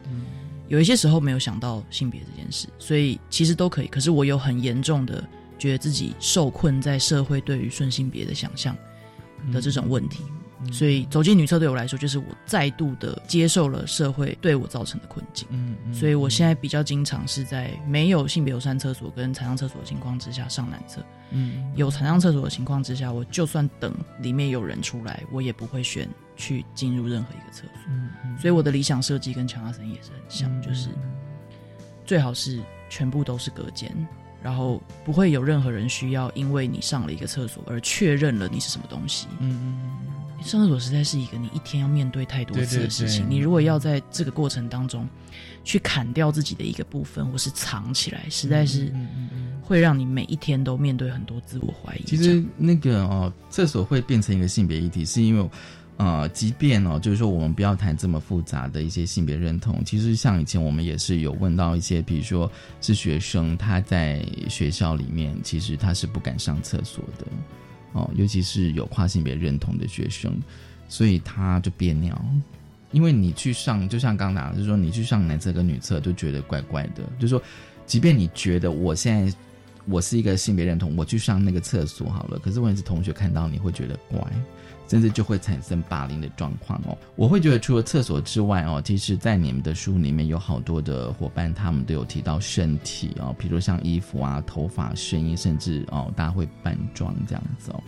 [0.68, 3.86] 有一些时候没有想到性别这件事，所以其实都可以。
[3.86, 5.22] 可是我有很严重的
[5.58, 8.74] 觉得自己受困在社会对于顺性别的想象
[9.52, 10.24] 的这种问题。
[10.72, 15.46] 所以走进女厕对我来说，就是我再度的接受了社会对我造成的困境。
[15.50, 21.04] 嗯所以我现在比较经常是在没有性别友善厕所跟残障厕所的情况之下上男厕。
[21.30, 27.70] 嗯有残障厕所的情况之下，我就算等里面有人出来，我也不会选去进入任何一个厕所。
[27.88, 30.88] 嗯所以我的理想设计跟强大森也是很像，就是
[32.04, 33.90] 最好是全部都是隔间，
[34.42, 39.26] 然后不会有任何人需要因为你上了一个厕所而确认了你是什么东西。
[39.40, 39.90] 嗯
[40.44, 45.08] 上厕所实在是一个你一天要面对太多次的事情，对对对你如果要在这个过程当中
[45.64, 48.92] 去砍掉自己的一个部分，或是藏起来，实在是
[49.62, 52.02] 会让你每一天都面对很多自我怀疑。
[52.04, 55.50] 其实那个哦，厕所会变成一个性别议题，是因为
[55.96, 67.26] 呃，即便哦，就是说我们不要谈这么复杂的一些性别认同，其实像以前我们也是有问到一些，比如说是学生他在学校里面，其实他是不敢上厕所的
[67.94, 70.32] 哦，尤其是有跨性别认同的学生，
[70.88, 72.24] 所以他就憋尿。
[72.92, 77.02] 因为你去上，就像刚讲，就是说你去上男厕跟女厕，就觉得怪怪的。
[77.18, 77.42] 就是说，
[77.86, 79.36] 即便你觉得我现在
[79.86, 84.20] 我是一个性别认同，我去上那个厕所好了，可是问题是同学看到你会觉得怪，
[84.88, 86.96] 甚至就会产生霸凌的状况哦。
[87.16, 97.82] 我会觉得除了厕所之外哦，其实在你们的书里面有好多的伙伴，他们都有提到身体哦，比如像衣服啊、头发、声音，甚至哦大家会扮装这样子哦。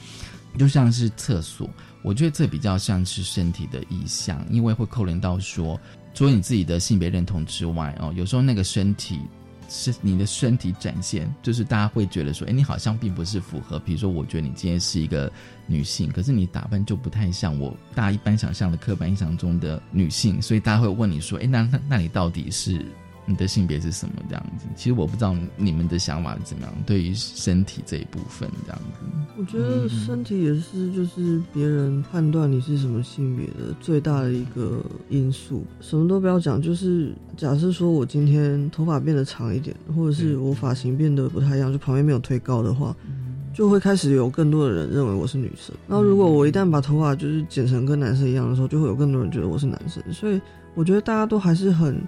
[0.59, 1.68] 就像是厕所，
[2.03, 5.79] 我觉得这比较像是身体的意象，因为会扣连到说，
[6.14, 9.21] 除了你自己的性别认同之外，哦，有时候那个身体
[9.69, 15.31] 是你的身体展现，就是大家会觉得说，哎，你好像并不是符合，比如说，我觉得你今天是一个
[15.67, 22.85] 女性，可是你打扮就不太像我大家一般想象的刻板印象中的女性，所以大家会问你说，哎，那那那你到底是？
[23.29, 24.14] 你的性别是什么？
[24.29, 29.05] 这样子，其实我不知道你们的想法是怎么样，对于身体这一部分这样子。
[29.37, 35.64] 我觉得身体也是，就是别人判断你是什么性别的最大的一个因素。
[35.81, 42.97] 什么都不要讲，就是假设说我今天头发变得长一点，或者是我发型变得不太一样，就旁边没有推高的话，
[43.53, 45.74] 就会开始有更多的人认为我是女生。
[45.89, 50.03] 然后如果我一旦把头发就是剪成跟男生一样的时候，就会有更多人觉得我是男生。
[50.12, 50.41] 所以
[50.74, 52.01] 我觉得大家都还是很。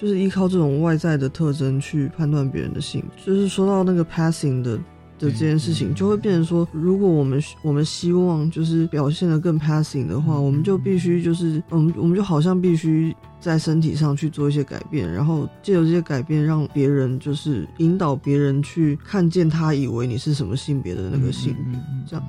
[0.00, 4.76] 就是依靠这种外在的特征去判断别人的性，就是说到那个 passing 的
[5.18, 22.24] 的这件事情，就会变成说，如果我们我们希望就是表现的更 passing 的话，我们就必须就是嗯，我们就好像必须在身体上去做一些改变，然后借由这些改变，让别人就是引导别人去看见他以为你是什么性别的那个性别，这样。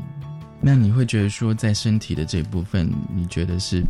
[0.59, 3.83] 那你会觉得说，在身体的这部分，你觉得是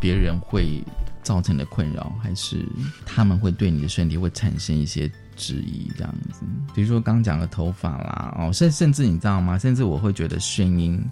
[0.00, 0.84] 别人会？
[1.24, 2.64] 造成的困扰，还是
[3.04, 6.42] 他们会对你的身体会产生一些质疑，这样子。
[6.74, 9.58] 比如说刚讲的头发啦，哦，甚甚至你知道吗？
[9.58, 11.02] 甚至我会觉得声音，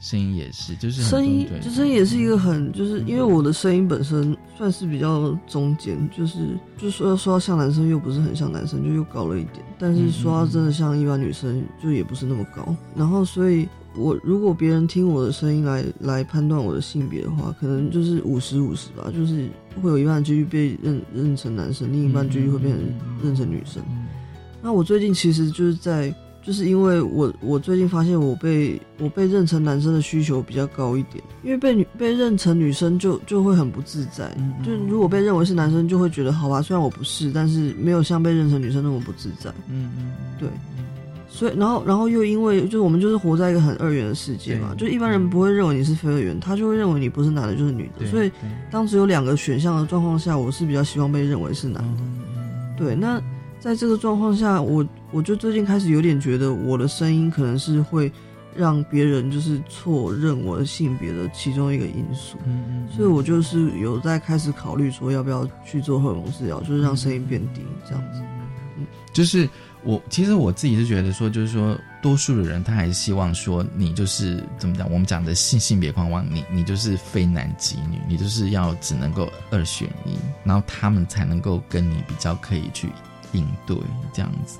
[0.00, 13.68] 声音也是，就是声音，就声音也是一个很，就是因为我的声音本身算是比较中间，就是就说说像男生又不是很像男生，就又高了一点，但是说真的像一般女生就也不是那么高，然后所以。
[13.96, 19.48] 我如果别人听我的声音来来判断我的性别的话，可能就是五十五十吧，就是
[19.82, 22.84] 会有一半几率被认认成男生，另一半几率会变成
[23.22, 23.82] 认成女生。
[24.62, 34.34] 那我最近其实就是在，就是因为我我最近发现我被我被认成男生的需求比较高一点，因为被女被认成女生就就会很不自在，
[34.64, 39.50] 就如果被认为是男生就会觉得好吧，虽然我不是，但是没有像被认成女生那么不自在。
[39.68, 40.48] 嗯嗯，对。
[41.36, 48.06] 所以，然后，然后又因为，就是我们就是活在一个很二元的世界嘛，就一般人不会认为你是非二元，他就会认为你不是男的，就是女的。
[48.06, 48.30] 所以，
[48.70, 52.02] 当时有两个选项的状况下，我是比较希望被认为是男的。
[52.78, 53.20] 对，那
[53.58, 58.12] 在这个状况下，我我就最近开始有点觉得我的声音可能是会
[58.54, 62.38] 让别人就是错认我的性别的其中一个因素。
[62.46, 62.88] 嗯嗯。
[62.96, 68.20] 所以我就是有在开始考虑说要不要去做荷尔蒙治疗，就是让声音变低这样子。
[68.78, 69.48] 嗯，就是。
[69.84, 74.90] 我其实我自己是觉得说，就是说，多数的人他还是希望说，你就是怎么讲？
[74.90, 82.88] 我们讲的性性别框框，你你就是非男即女，你就是要只能够二选一，然后他们才能够跟你比较可以去
[83.32, 83.76] 应对
[84.12, 84.58] 这样子。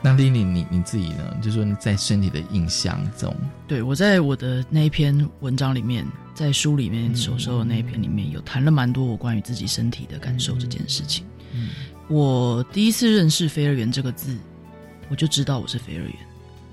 [0.00, 1.36] 那丽丽，你你自己呢？
[1.42, 3.34] 就是说你在身体的印象中，
[3.66, 11.24] 对我在我的那一篇文章里面，在书里面所说的那一篇里面有谈了蛮多我关于自己身体的感受这件事情。
[11.52, 11.70] 嗯，
[12.08, 14.36] 我第一次认识“非二元”这个字。
[15.12, 16.14] 我就知道我是非二元，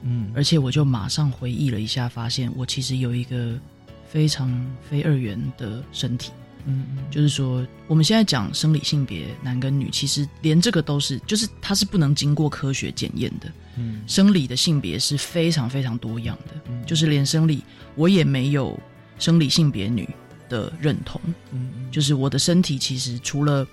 [0.04, 3.60] 嗯，而且我就马上回忆了一下，发现我其实有一个
[4.08, 4.50] 非常
[4.90, 6.32] 非二元的身体，
[6.64, 17.62] 嗯，就是说我们现在讲生理性别男跟女，其实连这个都是，就是它是不能经过科学检验的，嗯，生理的性别是非常非常多样的，就是连生理
[17.96, 18.80] 我也没有
[19.20, 20.08] 生理性别女
[20.48, 21.20] 的认同，
[21.52, 23.68] 嗯，就是我的身体其实除了，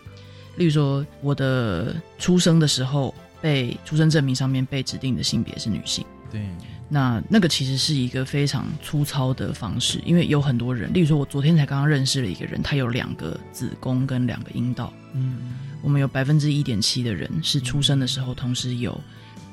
[0.56, 3.14] 例如说我的出生的时候。
[3.46, 6.44] 被出生证明上面被指定的性别是女性，对，
[6.88, 19.00] 那那个其实是一个非常粗糙的方式，因为有很多人，例如说，我昨天才刚刚认识了一个人，他有两个子宫跟两个阴道，嗯，我们有百分之一点七的人是出生的时候同时有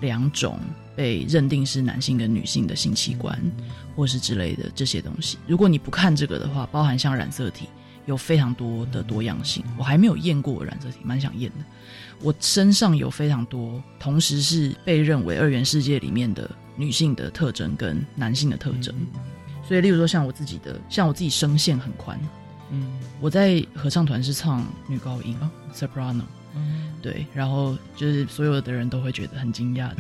[0.02, 0.60] 两种
[0.96, 3.39] 被认定是男性跟女性的性器官，
[3.96, 5.38] 或是之类的这些东西。
[5.46, 7.68] 如果你不看这个的话，包含像染色体，
[8.08, 11.66] 有非常多的多样性，我还没有验过染色体，蛮想验的。
[12.24, 18.95] 我身上有非常多，同时是被认为二元世界里面的女性的特征跟男性的特征，
[19.67, 22.17] 所以，例如说像我自己的，像我自己声线很宽，
[22.71, 26.24] 嗯，我在合唱团是唱女高音啊，soprano，
[26.55, 29.97] 嗯，对，然后就是所有的人都会觉得很惊讶的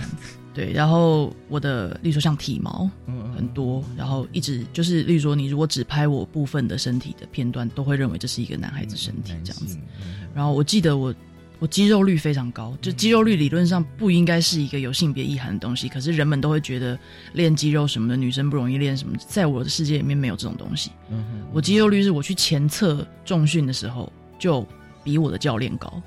[0.53, 9.77] 对，然后我的，例如说像体毛，嗯，很多，然后一直就是，例如说你如果只拍我部分的身体的片段，都会认为这是一个男孩子身体这样子，
[10.33, 11.13] 然后我记得我。
[11.63, 16.99] 我肌肉率非常高，就肌肉率理论上不应该是一个有性别意涵的东西，可是人们都会觉得
[17.35, 20.91] 练肌肉什么的女生不容易练什么，在我的世界里面没有这种东西。
[21.53, 24.67] 我肌肉率是我去前测重训的时候就
[25.05, 26.01] 比我的教练高，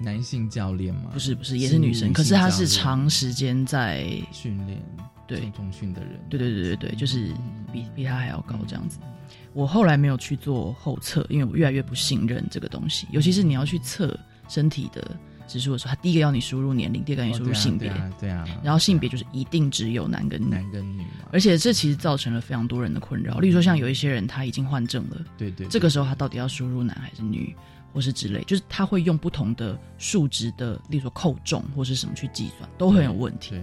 [0.00, 1.10] 男性教练吗？
[1.12, 4.82] 不是不是，也是女生，可是他是长时间在训练，
[5.26, 7.34] 对重训的人，对对对对对，就是
[7.70, 8.98] 比比他还要高这样子。
[9.52, 14.18] 我后来没有去做后测，因为我越来越不信任这个东西，尤其是你要去测。
[14.48, 15.16] 身体的
[15.46, 23.38] 指数的时候，他第一个要你输入年龄，第二个要你输入性别，对啊，然后性别就是一定只有男跟女，男跟女，而且这其实造成了非常多人的困扰。
[23.38, 27.54] 例如说，像有一些人他已经患症了，对对，这个时候他到底要输入男还是女，
[27.92, 33.54] 或是之类，就是他会用不同的数值的，例如说扣重或是什么去计算，都很有问题。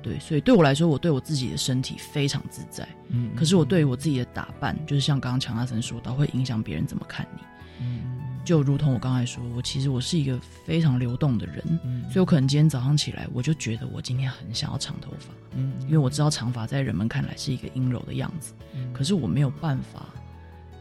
[0.00, 2.88] 对，所以对我来说，我对我自己的身体非常自在。
[3.08, 7.42] 嗯，可是我对于我自己的打扮，就是像刚刚强大森说到，会影响别人怎么看你。
[7.80, 8.17] 嗯。
[8.44, 11.62] 就如同我刚才说，我其实我是一个非常流动的人，
[12.10, 18.52] 所以我可能今天早上起来，我就觉得我今天很想要长头发，嗯，因为我知道长发在人们看来是一个阴柔的样子，
[18.92, 20.06] 可是我没有办法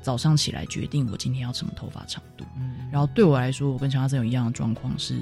[0.02, 2.46] 早上起来决定我今天要什么头发长度。
[2.58, 5.20] 嗯然后对我来说，我跟乔阿珍有一样的状况是，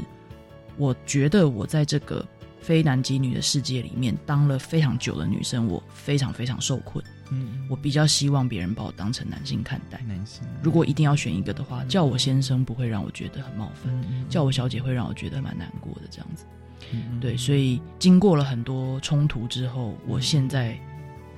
[0.77, 2.23] 我觉得我在这个
[2.65, 7.05] 非男即女的世界里面当了非常久的女生，我非常非常受困。
[7.29, 10.01] 嗯，我比较希望别人把我当成男性看待。
[10.07, 13.93] 男性，如果一定要选一个的话，叫我先生不会让我觉得很冒犯，
[14.27, 16.01] 叫我小姐会让我觉得蛮难过的。
[16.09, 16.43] 这样子，
[17.21, 20.75] 对，所以经过了很多冲突之后，我现在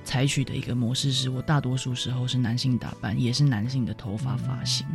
[0.04, 4.86] 采取的一个模式是我大多数时候是男性打扮，也是男性的头发发型。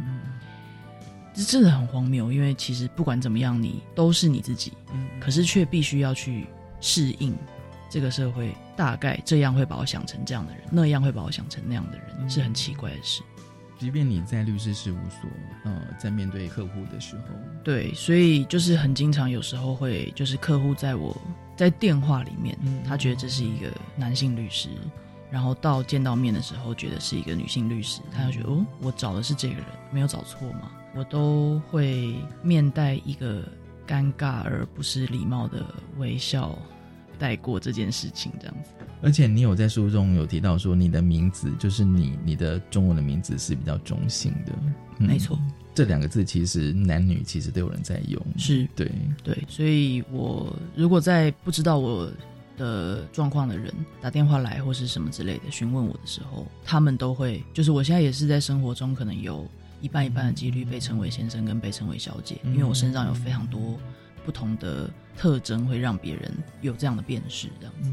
[1.34, 4.74] 这真的很荒谬，因为其实不管怎么样，你都是你自己，
[5.20, 6.48] 可是却必须要去
[6.80, 7.36] 适应
[7.90, 8.56] 这个社会。
[8.76, 13.22] 大概这样会把我想成这样的人，那样会把我想成那样的人，是很奇怪的事。
[13.78, 15.30] 即便你在律师事务所，
[15.64, 17.24] 呃，在面对客户的时候，
[17.64, 21.16] 对，所以就是很经常，有时候会就是客户在我
[21.56, 24.70] 在电话里面，他觉得这是一个男性律师，
[25.30, 30.72] 然后到见到面的时候，觉得是一个女性律师，他就觉得哦，我找的是这个人，没有找错吗？
[30.96, 33.44] 我都会面带一个
[33.88, 35.66] 尴尬而不是礼貌的
[35.98, 36.58] 微笑。
[37.20, 38.72] 带过这件事情，这样子。
[39.02, 44.52] 而且你有在书中有提到说，你的名字就是你，你的中文的名字是比较中性的。
[44.98, 45.40] 没错，
[45.74, 48.22] 这两个字其实男女其实都有人在用。
[48.36, 48.92] 是，对
[49.24, 49.38] 对。
[49.48, 52.12] 所以我如果在不知道我
[52.58, 59.48] 的状况的人打电话来或是什么之类的询问我的时候，他们都会，就是我现在也是在生活中可能有
[59.84, 63.78] 一半一半的几率被称为先生跟被称为小姐，因为我身上有非常多。
[64.26, 67.92] 不同的特征会让别人有这样的辨识，这样子。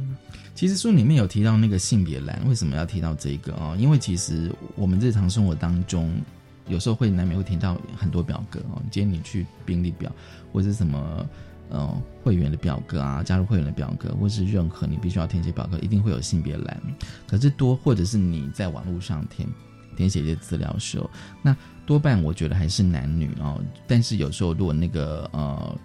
[0.55, 3.77] 其实书里面有提到那个性别栏，为什么要提到这个哦？
[3.77, 6.09] 因为其实我们日常生活当中，
[6.69, 8.81] 有时候会难免会听到很多表格哦。
[8.93, 10.09] 今天你去病历表，
[10.53, 11.29] 或者什么
[11.69, 16.81] 呃会员的表格啊，加入会员的表格，或是任何你必须要填写表格，一定会有性别栏。
[17.27, 19.49] 可是多或者是你在网络上填
[20.01, 21.11] 填写一些资料的时候，
[21.43, 23.61] 那多半我觉得还是男女哦。
[23.87, 25.79] 但是有时候如果那个呃。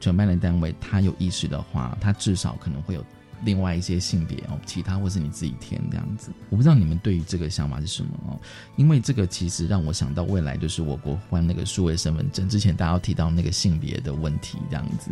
[0.00, 3.04] 承办的单位，他有意识的话，他至少可能会有
[3.42, 6.30] 另外一些性别哦，其他或是你自己填这样子。
[6.50, 8.38] 我不知道你们对于这个想法是什么哦，
[8.76, 15.10] 因为这个其实让我想到未来就是我国换那个数位身份证之前，大家提到那个性别的问题这样子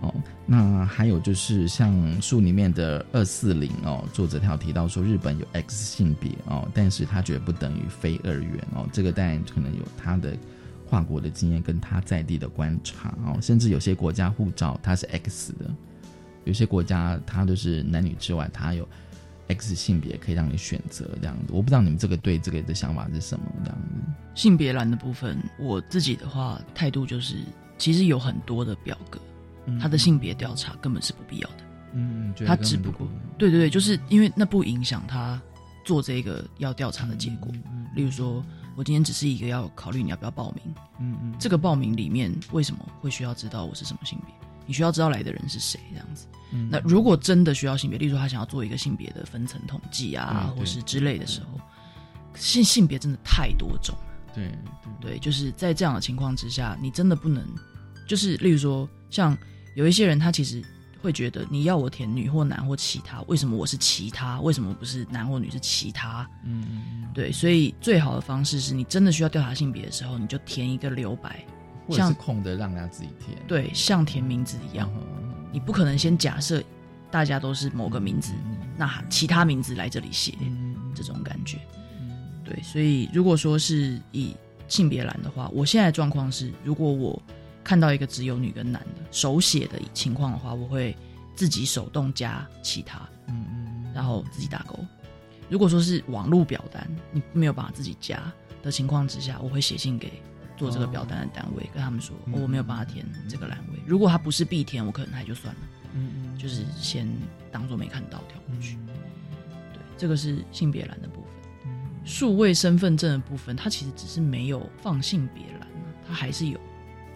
[0.00, 0.14] 哦。
[0.46, 10.36] 那还有就是像书里面的二四零哦，作者他有提到说日本有 X 性别哦，但是他觉得不等于非二元哦，这个当然可能有他的。
[10.88, 15.70] 跨国的经验跟他在地的观察哦，甚至有些国家护照它是 X 的，
[16.42, 18.88] 有些国家它都是男女之外，它有
[19.46, 21.52] X 性别可以让你选择这样子。
[21.52, 24.10] 我不知道你们这个对这个的想法是什么这样子。
[24.34, 27.36] 性别栏的部分，我自己的话态度就是，
[27.78, 29.20] 其实有很多的表格，
[29.78, 31.56] 他的性别调查根本是不必要的。
[31.92, 33.06] 嗯，他只不过
[33.36, 35.40] 对对对，就是因为那不影响他
[35.84, 37.52] 做这个要调查的结果。
[37.94, 38.44] 例如说。
[38.76, 44.34] 我今天只是一个要考虑你要不要报名，嗯嗯，这个报名里面为什么会需要知道我是什么性别？
[44.64, 46.26] 你需要知道来的人是谁这样子。
[46.70, 51.60] 那如果真的需要性别，例如说他想要做一个性别的分层统计啊，或是之类的时候，
[52.36, 54.34] 性性别真的太多种了。
[54.34, 54.50] 对
[54.98, 57.44] 对，就是在这样的情况之下，你真的不能，
[58.06, 59.36] 就是例如说，像
[59.74, 60.62] 有一些人他其实。
[61.02, 64.38] 会觉得你要我填女或男或其他，为什么我是其他？
[64.42, 66.28] 为什么不是男或女是其他？
[66.44, 71.42] 嗯嗯嗯，对，所以最好的方式是你真的需要调查性别的时候，你就填一个留白，
[71.88, 73.38] 像空的让人家自己填。
[73.48, 74.92] 对，像填名字一样，
[75.50, 76.62] 你不可能先假设
[77.10, 78.34] 大家都是某个名字，
[78.76, 80.34] 那其他名字来这里写，
[80.94, 81.56] 这种感觉。
[82.44, 84.36] 对，所以如果说是以
[84.68, 87.22] 性别栏的话，我现在的状况是，如果我。
[87.62, 90.96] 看到一个只有女跟男的手写的情况的话，我会
[91.34, 94.78] 自己手动加其他，嗯嗯，然后自己打勾。
[95.48, 98.32] 如果说是网络表单，你没有办法自己加
[98.62, 100.12] 的情况之下，我会写信给
[100.56, 103.78] 做这个表单的单位，跟他们说我没有办法填这个栏位。
[103.86, 105.60] 如果他不是必填，我可能还就算了，
[105.94, 107.08] 嗯嗯，就是先
[107.50, 108.76] 当做没看到跳过去。
[109.72, 111.30] 对，这个是性别栏的部分。
[112.04, 115.68] 数位身份证的部分，它其实只是没有放性别栏，
[116.08, 116.58] 它还是有。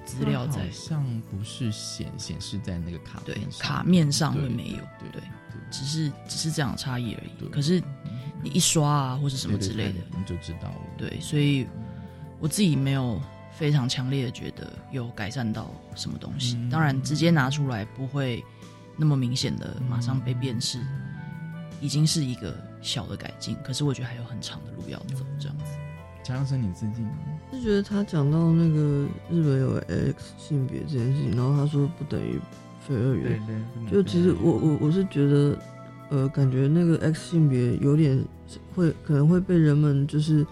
[0.04, 5.22] 资料在像不是显显示在那个卡对卡面上会没有对对，
[5.70, 7.48] 只是只是这样差异而已。
[7.48, 7.82] 可是
[8.42, 10.80] 你一刷啊或者什么之类的，你就知道了。
[10.98, 11.66] 对，所以
[12.38, 13.20] 我自己没有
[13.56, 16.58] 非常强烈的觉得有改善到什么东西。
[16.70, 18.44] 当然，直接拿出来不会
[18.96, 20.80] 那么明显的马上被辨识，
[21.80, 23.56] 已经是一个小的改进。
[23.64, 25.64] 可是我觉得还有很长的路要走，这样子。
[26.22, 27.10] 强生你自己呢？
[27.54, 32.38] 是觉得他讲到那个日本有 X 性别这件事情，然后他说不等于
[32.80, 33.56] 非二元，对
[33.88, 35.58] 对就其实我我我是觉得，
[36.10, 38.18] 呃，感觉那个 X 性别有点
[38.74, 40.46] 会可能会被人们就是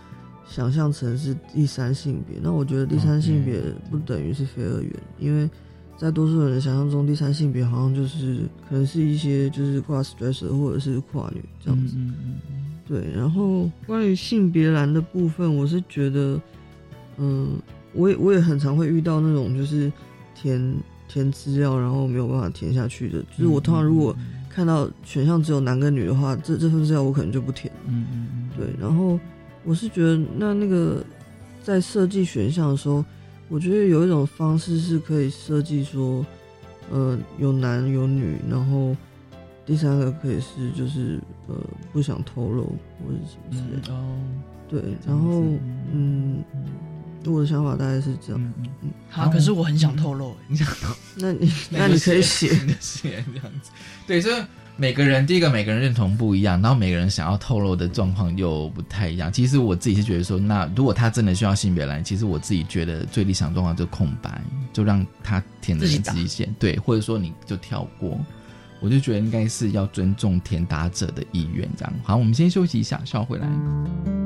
[0.48, 5.48] 想象成是第三性别，那我觉得第三性别不等于是非二元，因为
[5.98, 11.94] 在多数人的想象中，第三性别好像就是可能是一些就是跨 stress 或者是跨女这样子。
[11.96, 12.34] 嗯嗯。
[12.84, 16.38] 对，然后关于性别栏的部分，我是觉得，
[17.16, 17.58] 嗯，
[17.92, 19.92] 我也我也很常会遇到那种就是
[20.34, 20.74] 填
[21.08, 24.16] 填资料然后没有办法填下去的，就是我通常如果
[24.48, 27.72] 看到选项只有男跟女的话，这这份资料我可能就不填。
[27.86, 29.18] 嗯嗯嗯，对，然后
[29.64, 31.04] 我是觉得那那个
[31.62, 33.04] 在设计选项的时候，
[33.48, 36.24] 我觉得有一种方式是可以设计说，
[36.90, 38.96] 呃，有男有女，然后。
[39.64, 41.54] 第三个可以是就是呃
[41.92, 42.64] 不想透露
[42.98, 44.18] 或者什么之类的哦，
[44.68, 45.44] 对，然后
[45.92, 46.42] 嗯，
[47.30, 48.52] 我的想法大概是这样。
[48.82, 52.48] 嗯，好，可是我很想透露，你想透， 那你 那你可以写
[52.80, 53.70] 写这样子。
[54.06, 54.42] 对，所以
[54.76, 59.32] 每个人第一个每个人认同不一样，然后每个人想要透露的状况又不太一样。
[59.32, 64.42] 其实我自己是觉得说，那如果他真的需要性别栏，其实我自己觉得最理想状况就空白，
[64.72, 68.18] 就让他填的人自己写，对，或者说你就跳过。
[68.80, 72.16] 我就觉得应该是要尊重填答者的意愿，这样好。
[72.16, 74.21] 我们先休息一下，稍后回来。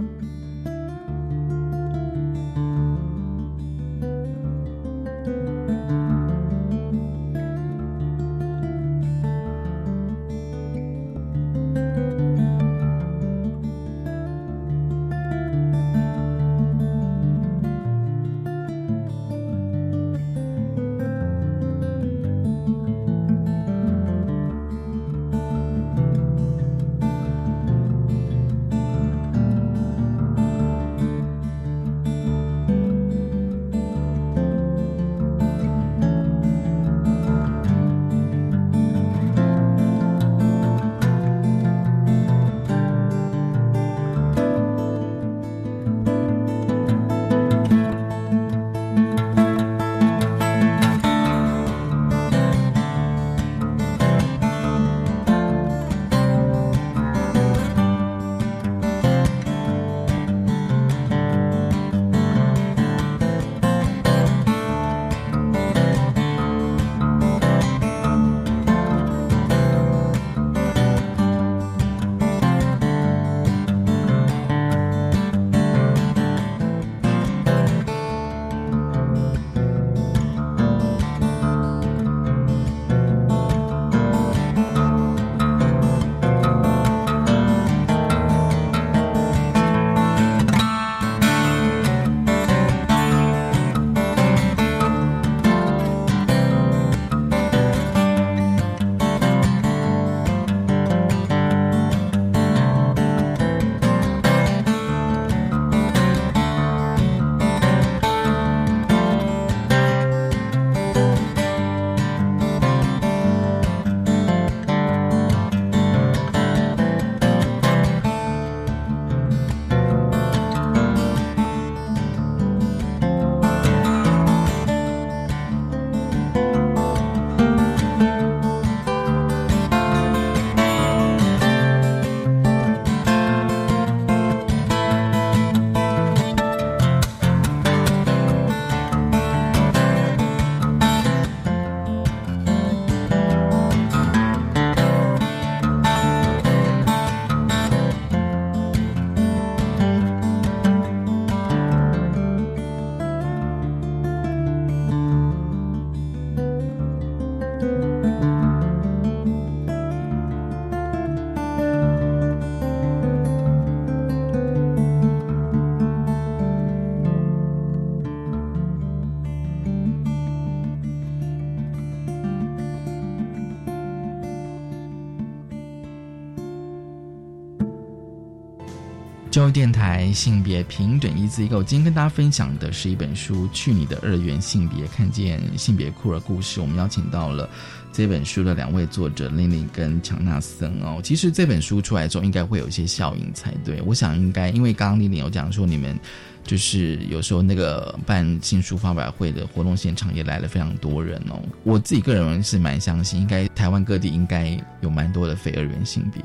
[179.51, 186.61] 电台性别平等一字一个，我今天跟大家分享的是一本书《去你的二元性别》，看见性别酷儿故事。
[186.61, 187.49] 我们邀请到了
[187.93, 191.01] 这本书的两位作者琳琳跟强纳森哦。
[191.03, 193.81] 其实这本书出来之后，应该会有一些效应才对。
[193.83, 195.99] 我想应该，因为刚刚琳琳有讲说你们。
[196.47, 201.43] 就是有时候那个办新书发表会的活动现场也来了非常多人哦。
[201.65, 206.23] 我自己个人是蛮相信，应该台湾各地应该有蛮多的非二元性别，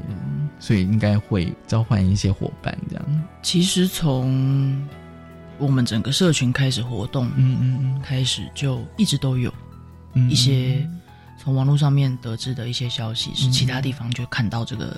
[0.61, 3.23] 所以应该会召唤一些伙伴这样。
[3.41, 4.87] 其实从
[5.57, 9.51] 我们整个社群开始活动，嗯嗯嗯，开始就一直都有
[10.13, 10.87] 嗯一些
[11.37, 14.95] 从网络上面得知的一些消息，是嗯其他地方就看到这个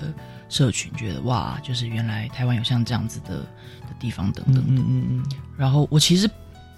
[0.50, 4.82] 社群，觉得哇，就是原来台湾有像这样子的的地方等等的。
[4.82, 5.24] 嗯嗯嗯
[5.56, 6.30] 然后我其实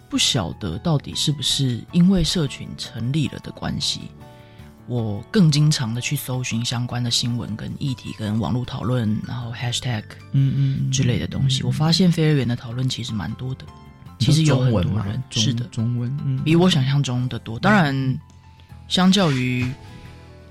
[0.08, 4.02] 不晓得到底是不是因为社群成立了的关系，
[4.88, 11.62] 我更经常的去搜寻相关的新闻跟议题跟网络讨论，然后 hashtag 嗯嗯之类的东西。
[11.62, 13.64] 我发现非二元的讨论其实蛮多的，
[14.18, 16.16] 其实有很多人是的，中文？
[16.24, 17.58] 嗯比我想象中的多。
[17.58, 18.18] 当然，
[18.86, 19.66] 相较于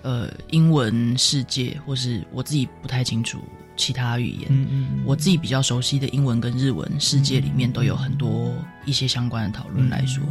[0.02, 3.40] 呃英文世界，或是我自己不太清楚
[3.78, 8.54] 其他语言，嗯嗯我自己比较熟悉的英文跟日文世界里面都有很多
[8.86, 10.22] 一些相关的讨论来说，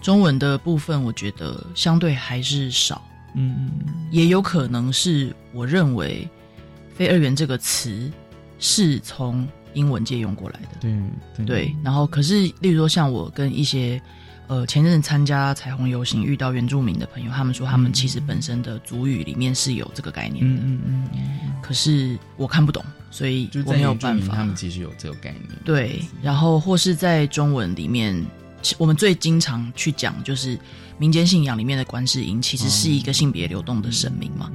[0.00, 3.02] 中文的部分我觉得相对还是少，
[3.34, 6.28] 嗯嗯也有可能是我认为
[6.94, 8.10] “非二元”这个词
[8.58, 10.68] 是从英文借用过来的。
[10.80, 10.94] 对
[11.36, 14.00] 对对，然后可是，例如说像我跟一些
[14.48, 24.36] 呃前阵子参加彩虹游行遇到原住民的朋友，他们说他们其实本身的族语里面是有这个概念的，嗯嗯嗯，可是我看不懂，所以我没有办法。
[24.36, 25.44] 他们其实有这个概念。
[25.64, 28.22] 对，然后或是在中文里面，
[28.76, 30.58] 我们最经常去讲就是
[30.98, 34.50] 民间信仰里面的观世音，其实是一个性别流动的神明嘛，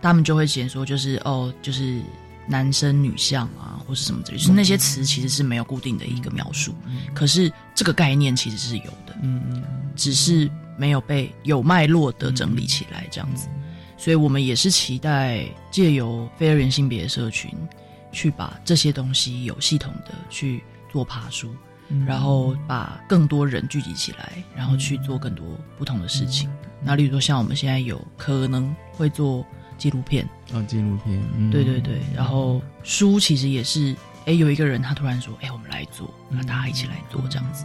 [0.00, 2.00] 他们就会写说就是哦，就是
[2.46, 6.74] 男生女相啊，或是什么之类，就是那些词其实是没有固定的一个描述，
[7.14, 9.62] 可是这个概念其实是有的，嗯嗯，
[9.94, 13.48] 只是没有被有脉络的整理起来这样子，
[13.96, 17.50] 所以我们也是期待借由非二元性别社群，
[18.10, 21.54] 去把这些东西有系统的去做爬书，
[21.92, 25.44] 嗯然后把更多人聚集起来，然后去做更多
[25.78, 26.50] 不同的事情。
[26.82, 29.46] 那例如说，像我们现在有可能会做
[29.78, 31.50] 纪录片，哦，纪录片，嗯。
[31.50, 37.64] 对对对，然后书其实也是，哎，有一个人他突然说，哎，我们来做，那大家一起来做这样子，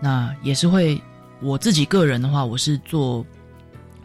[0.00, 1.00] 那也是会
[1.40, 3.24] 我自己个人的话，我是做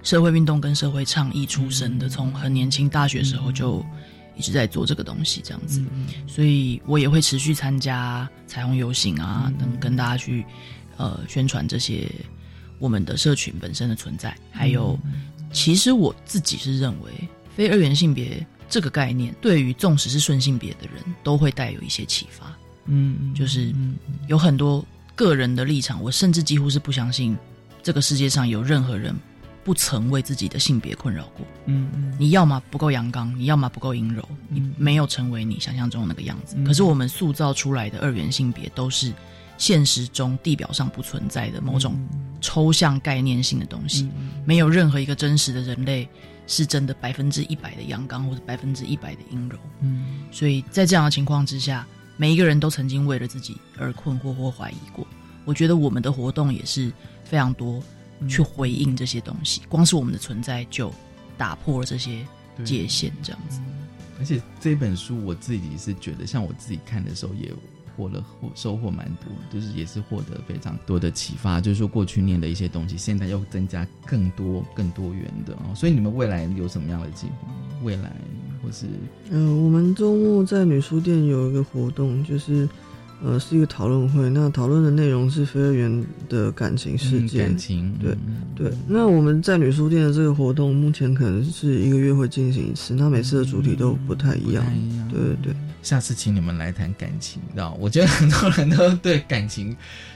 [0.01, 3.84] 社会运动跟社会倡议出身的，从很年轻大学时候就
[4.36, 5.84] 一直在做这个东西这样子，
[6.27, 10.45] 所以我也会持续参加彩虹游行啊，等跟大家去
[10.97, 12.09] 呃宣传这些
[12.79, 14.99] 我们的社群本身的存在，还有
[15.51, 17.11] 其实我自己是认为
[17.55, 22.51] 非二元性别这个概念，对于纵使是顺性别的人都会带有一些启发。
[22.86, 23.73] 嗯，就是
[24.27, 27.38] 有很多个人的立场，我甚至几乎是不相信
[27.81, 29.15] 这个世界上有任何人
[29.64, 31.45] 不曾为自己的性别困扰过。
[31.66, 36.55] 嗯嗯，你要么不够阳刚，你要么不够阴柔，你没有成为你想象中的那个样子。
[36.64, 39.14] 可是我们塑造出来的二元性别，都是
[39.57, 41.95] 现实中地表上不存在的某种
[42.41, 44.09] 抽象概念性的东西，
[44.45, 46.07] 没有任何一个真实的人类
[46.47, 49.57] 是真的百分之一百的阳刚或者百分之一百的阴柔。
[49.82, 51.88] 嗯，所以在这样的情况之下，
[52.18, 55.07] 每一个人都曾经为了自己而困惑或怀疑过。
[55.45, 56.91] 我觉得我们的活动也是
[57.24, 57.82] 非常多
[58.28, 60.93] 去回应这些东西，光是我们的存在就
[61.38, 62.26] 打破了这些
[62.63, 63.59] 界限，这样子。
[64.19, 67.51] 而且这本书我自己是觉得，像我自己看的时候也
[67.97, 71.59] 获了获收获蛮多，就是也是获得非常多的启发。
[71.59, 75.76] 就是说过去念的一些东西，现在又增加更多更多元的哦。
[75.76, 77.47] 所以你们未来有什么样的计划？
[77.82, 78.11] 未来
[78.61, 78.86] 或是
[79.30, 82.69] 嗯、我们周末在女书店有一个活动，就是
[83.22, 84.30] 呃是一个讨论会。
[84.30, 88.72] 那讨论的内容是飞儿园的感情事件，嗯感情对、嗯对。
[88.88, 94.64] 那我们在女书店的这个活动，目前可能是一个月会进行一次，那每次的主题都不太一样。
[94.76, 95.55] 一样对对对。
[95.82, 97.78] 下次请你们来谈感情，知道？
[97.78, 99.76] 我觉得很多人都对感情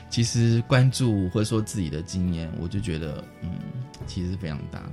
[0.10, 3.50] 其实关注或者说自己的经验，我就觉得嗯，
[4.06, 4.92] 其实是非常大的。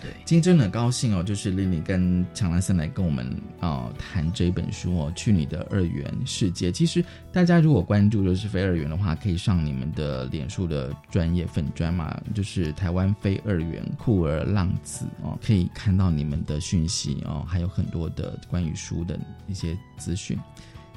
[0.00, 3.26] 对，今天真的很高兴哦，就是 Lily 跟强兰森来跟我们
[3.60, 6.70] 啊、呃谈这本书哦，《去你的二元世界》。
[6.72, 20.38] 其实大家如果关注就是非二元的话，可以上你们的脸书的专业粉专嘛，就是台湾非二元酷儿浪子哦，可以看到你们的讯息哦，还有很多的关于书的一些资讯。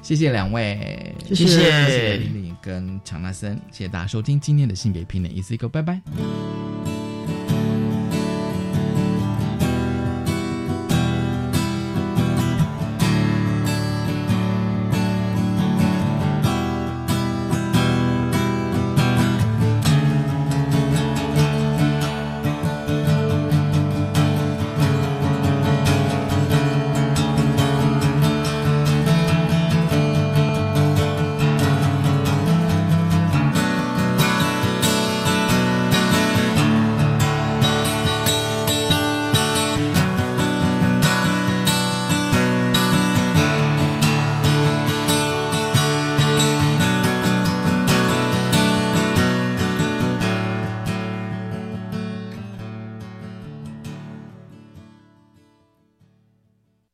[0.06, 6.00] 谢谢两位，谢谢谢谢 Lily 跟乔纳森，谢谢大家收听今天的性别平等 E C 哥，拜拜。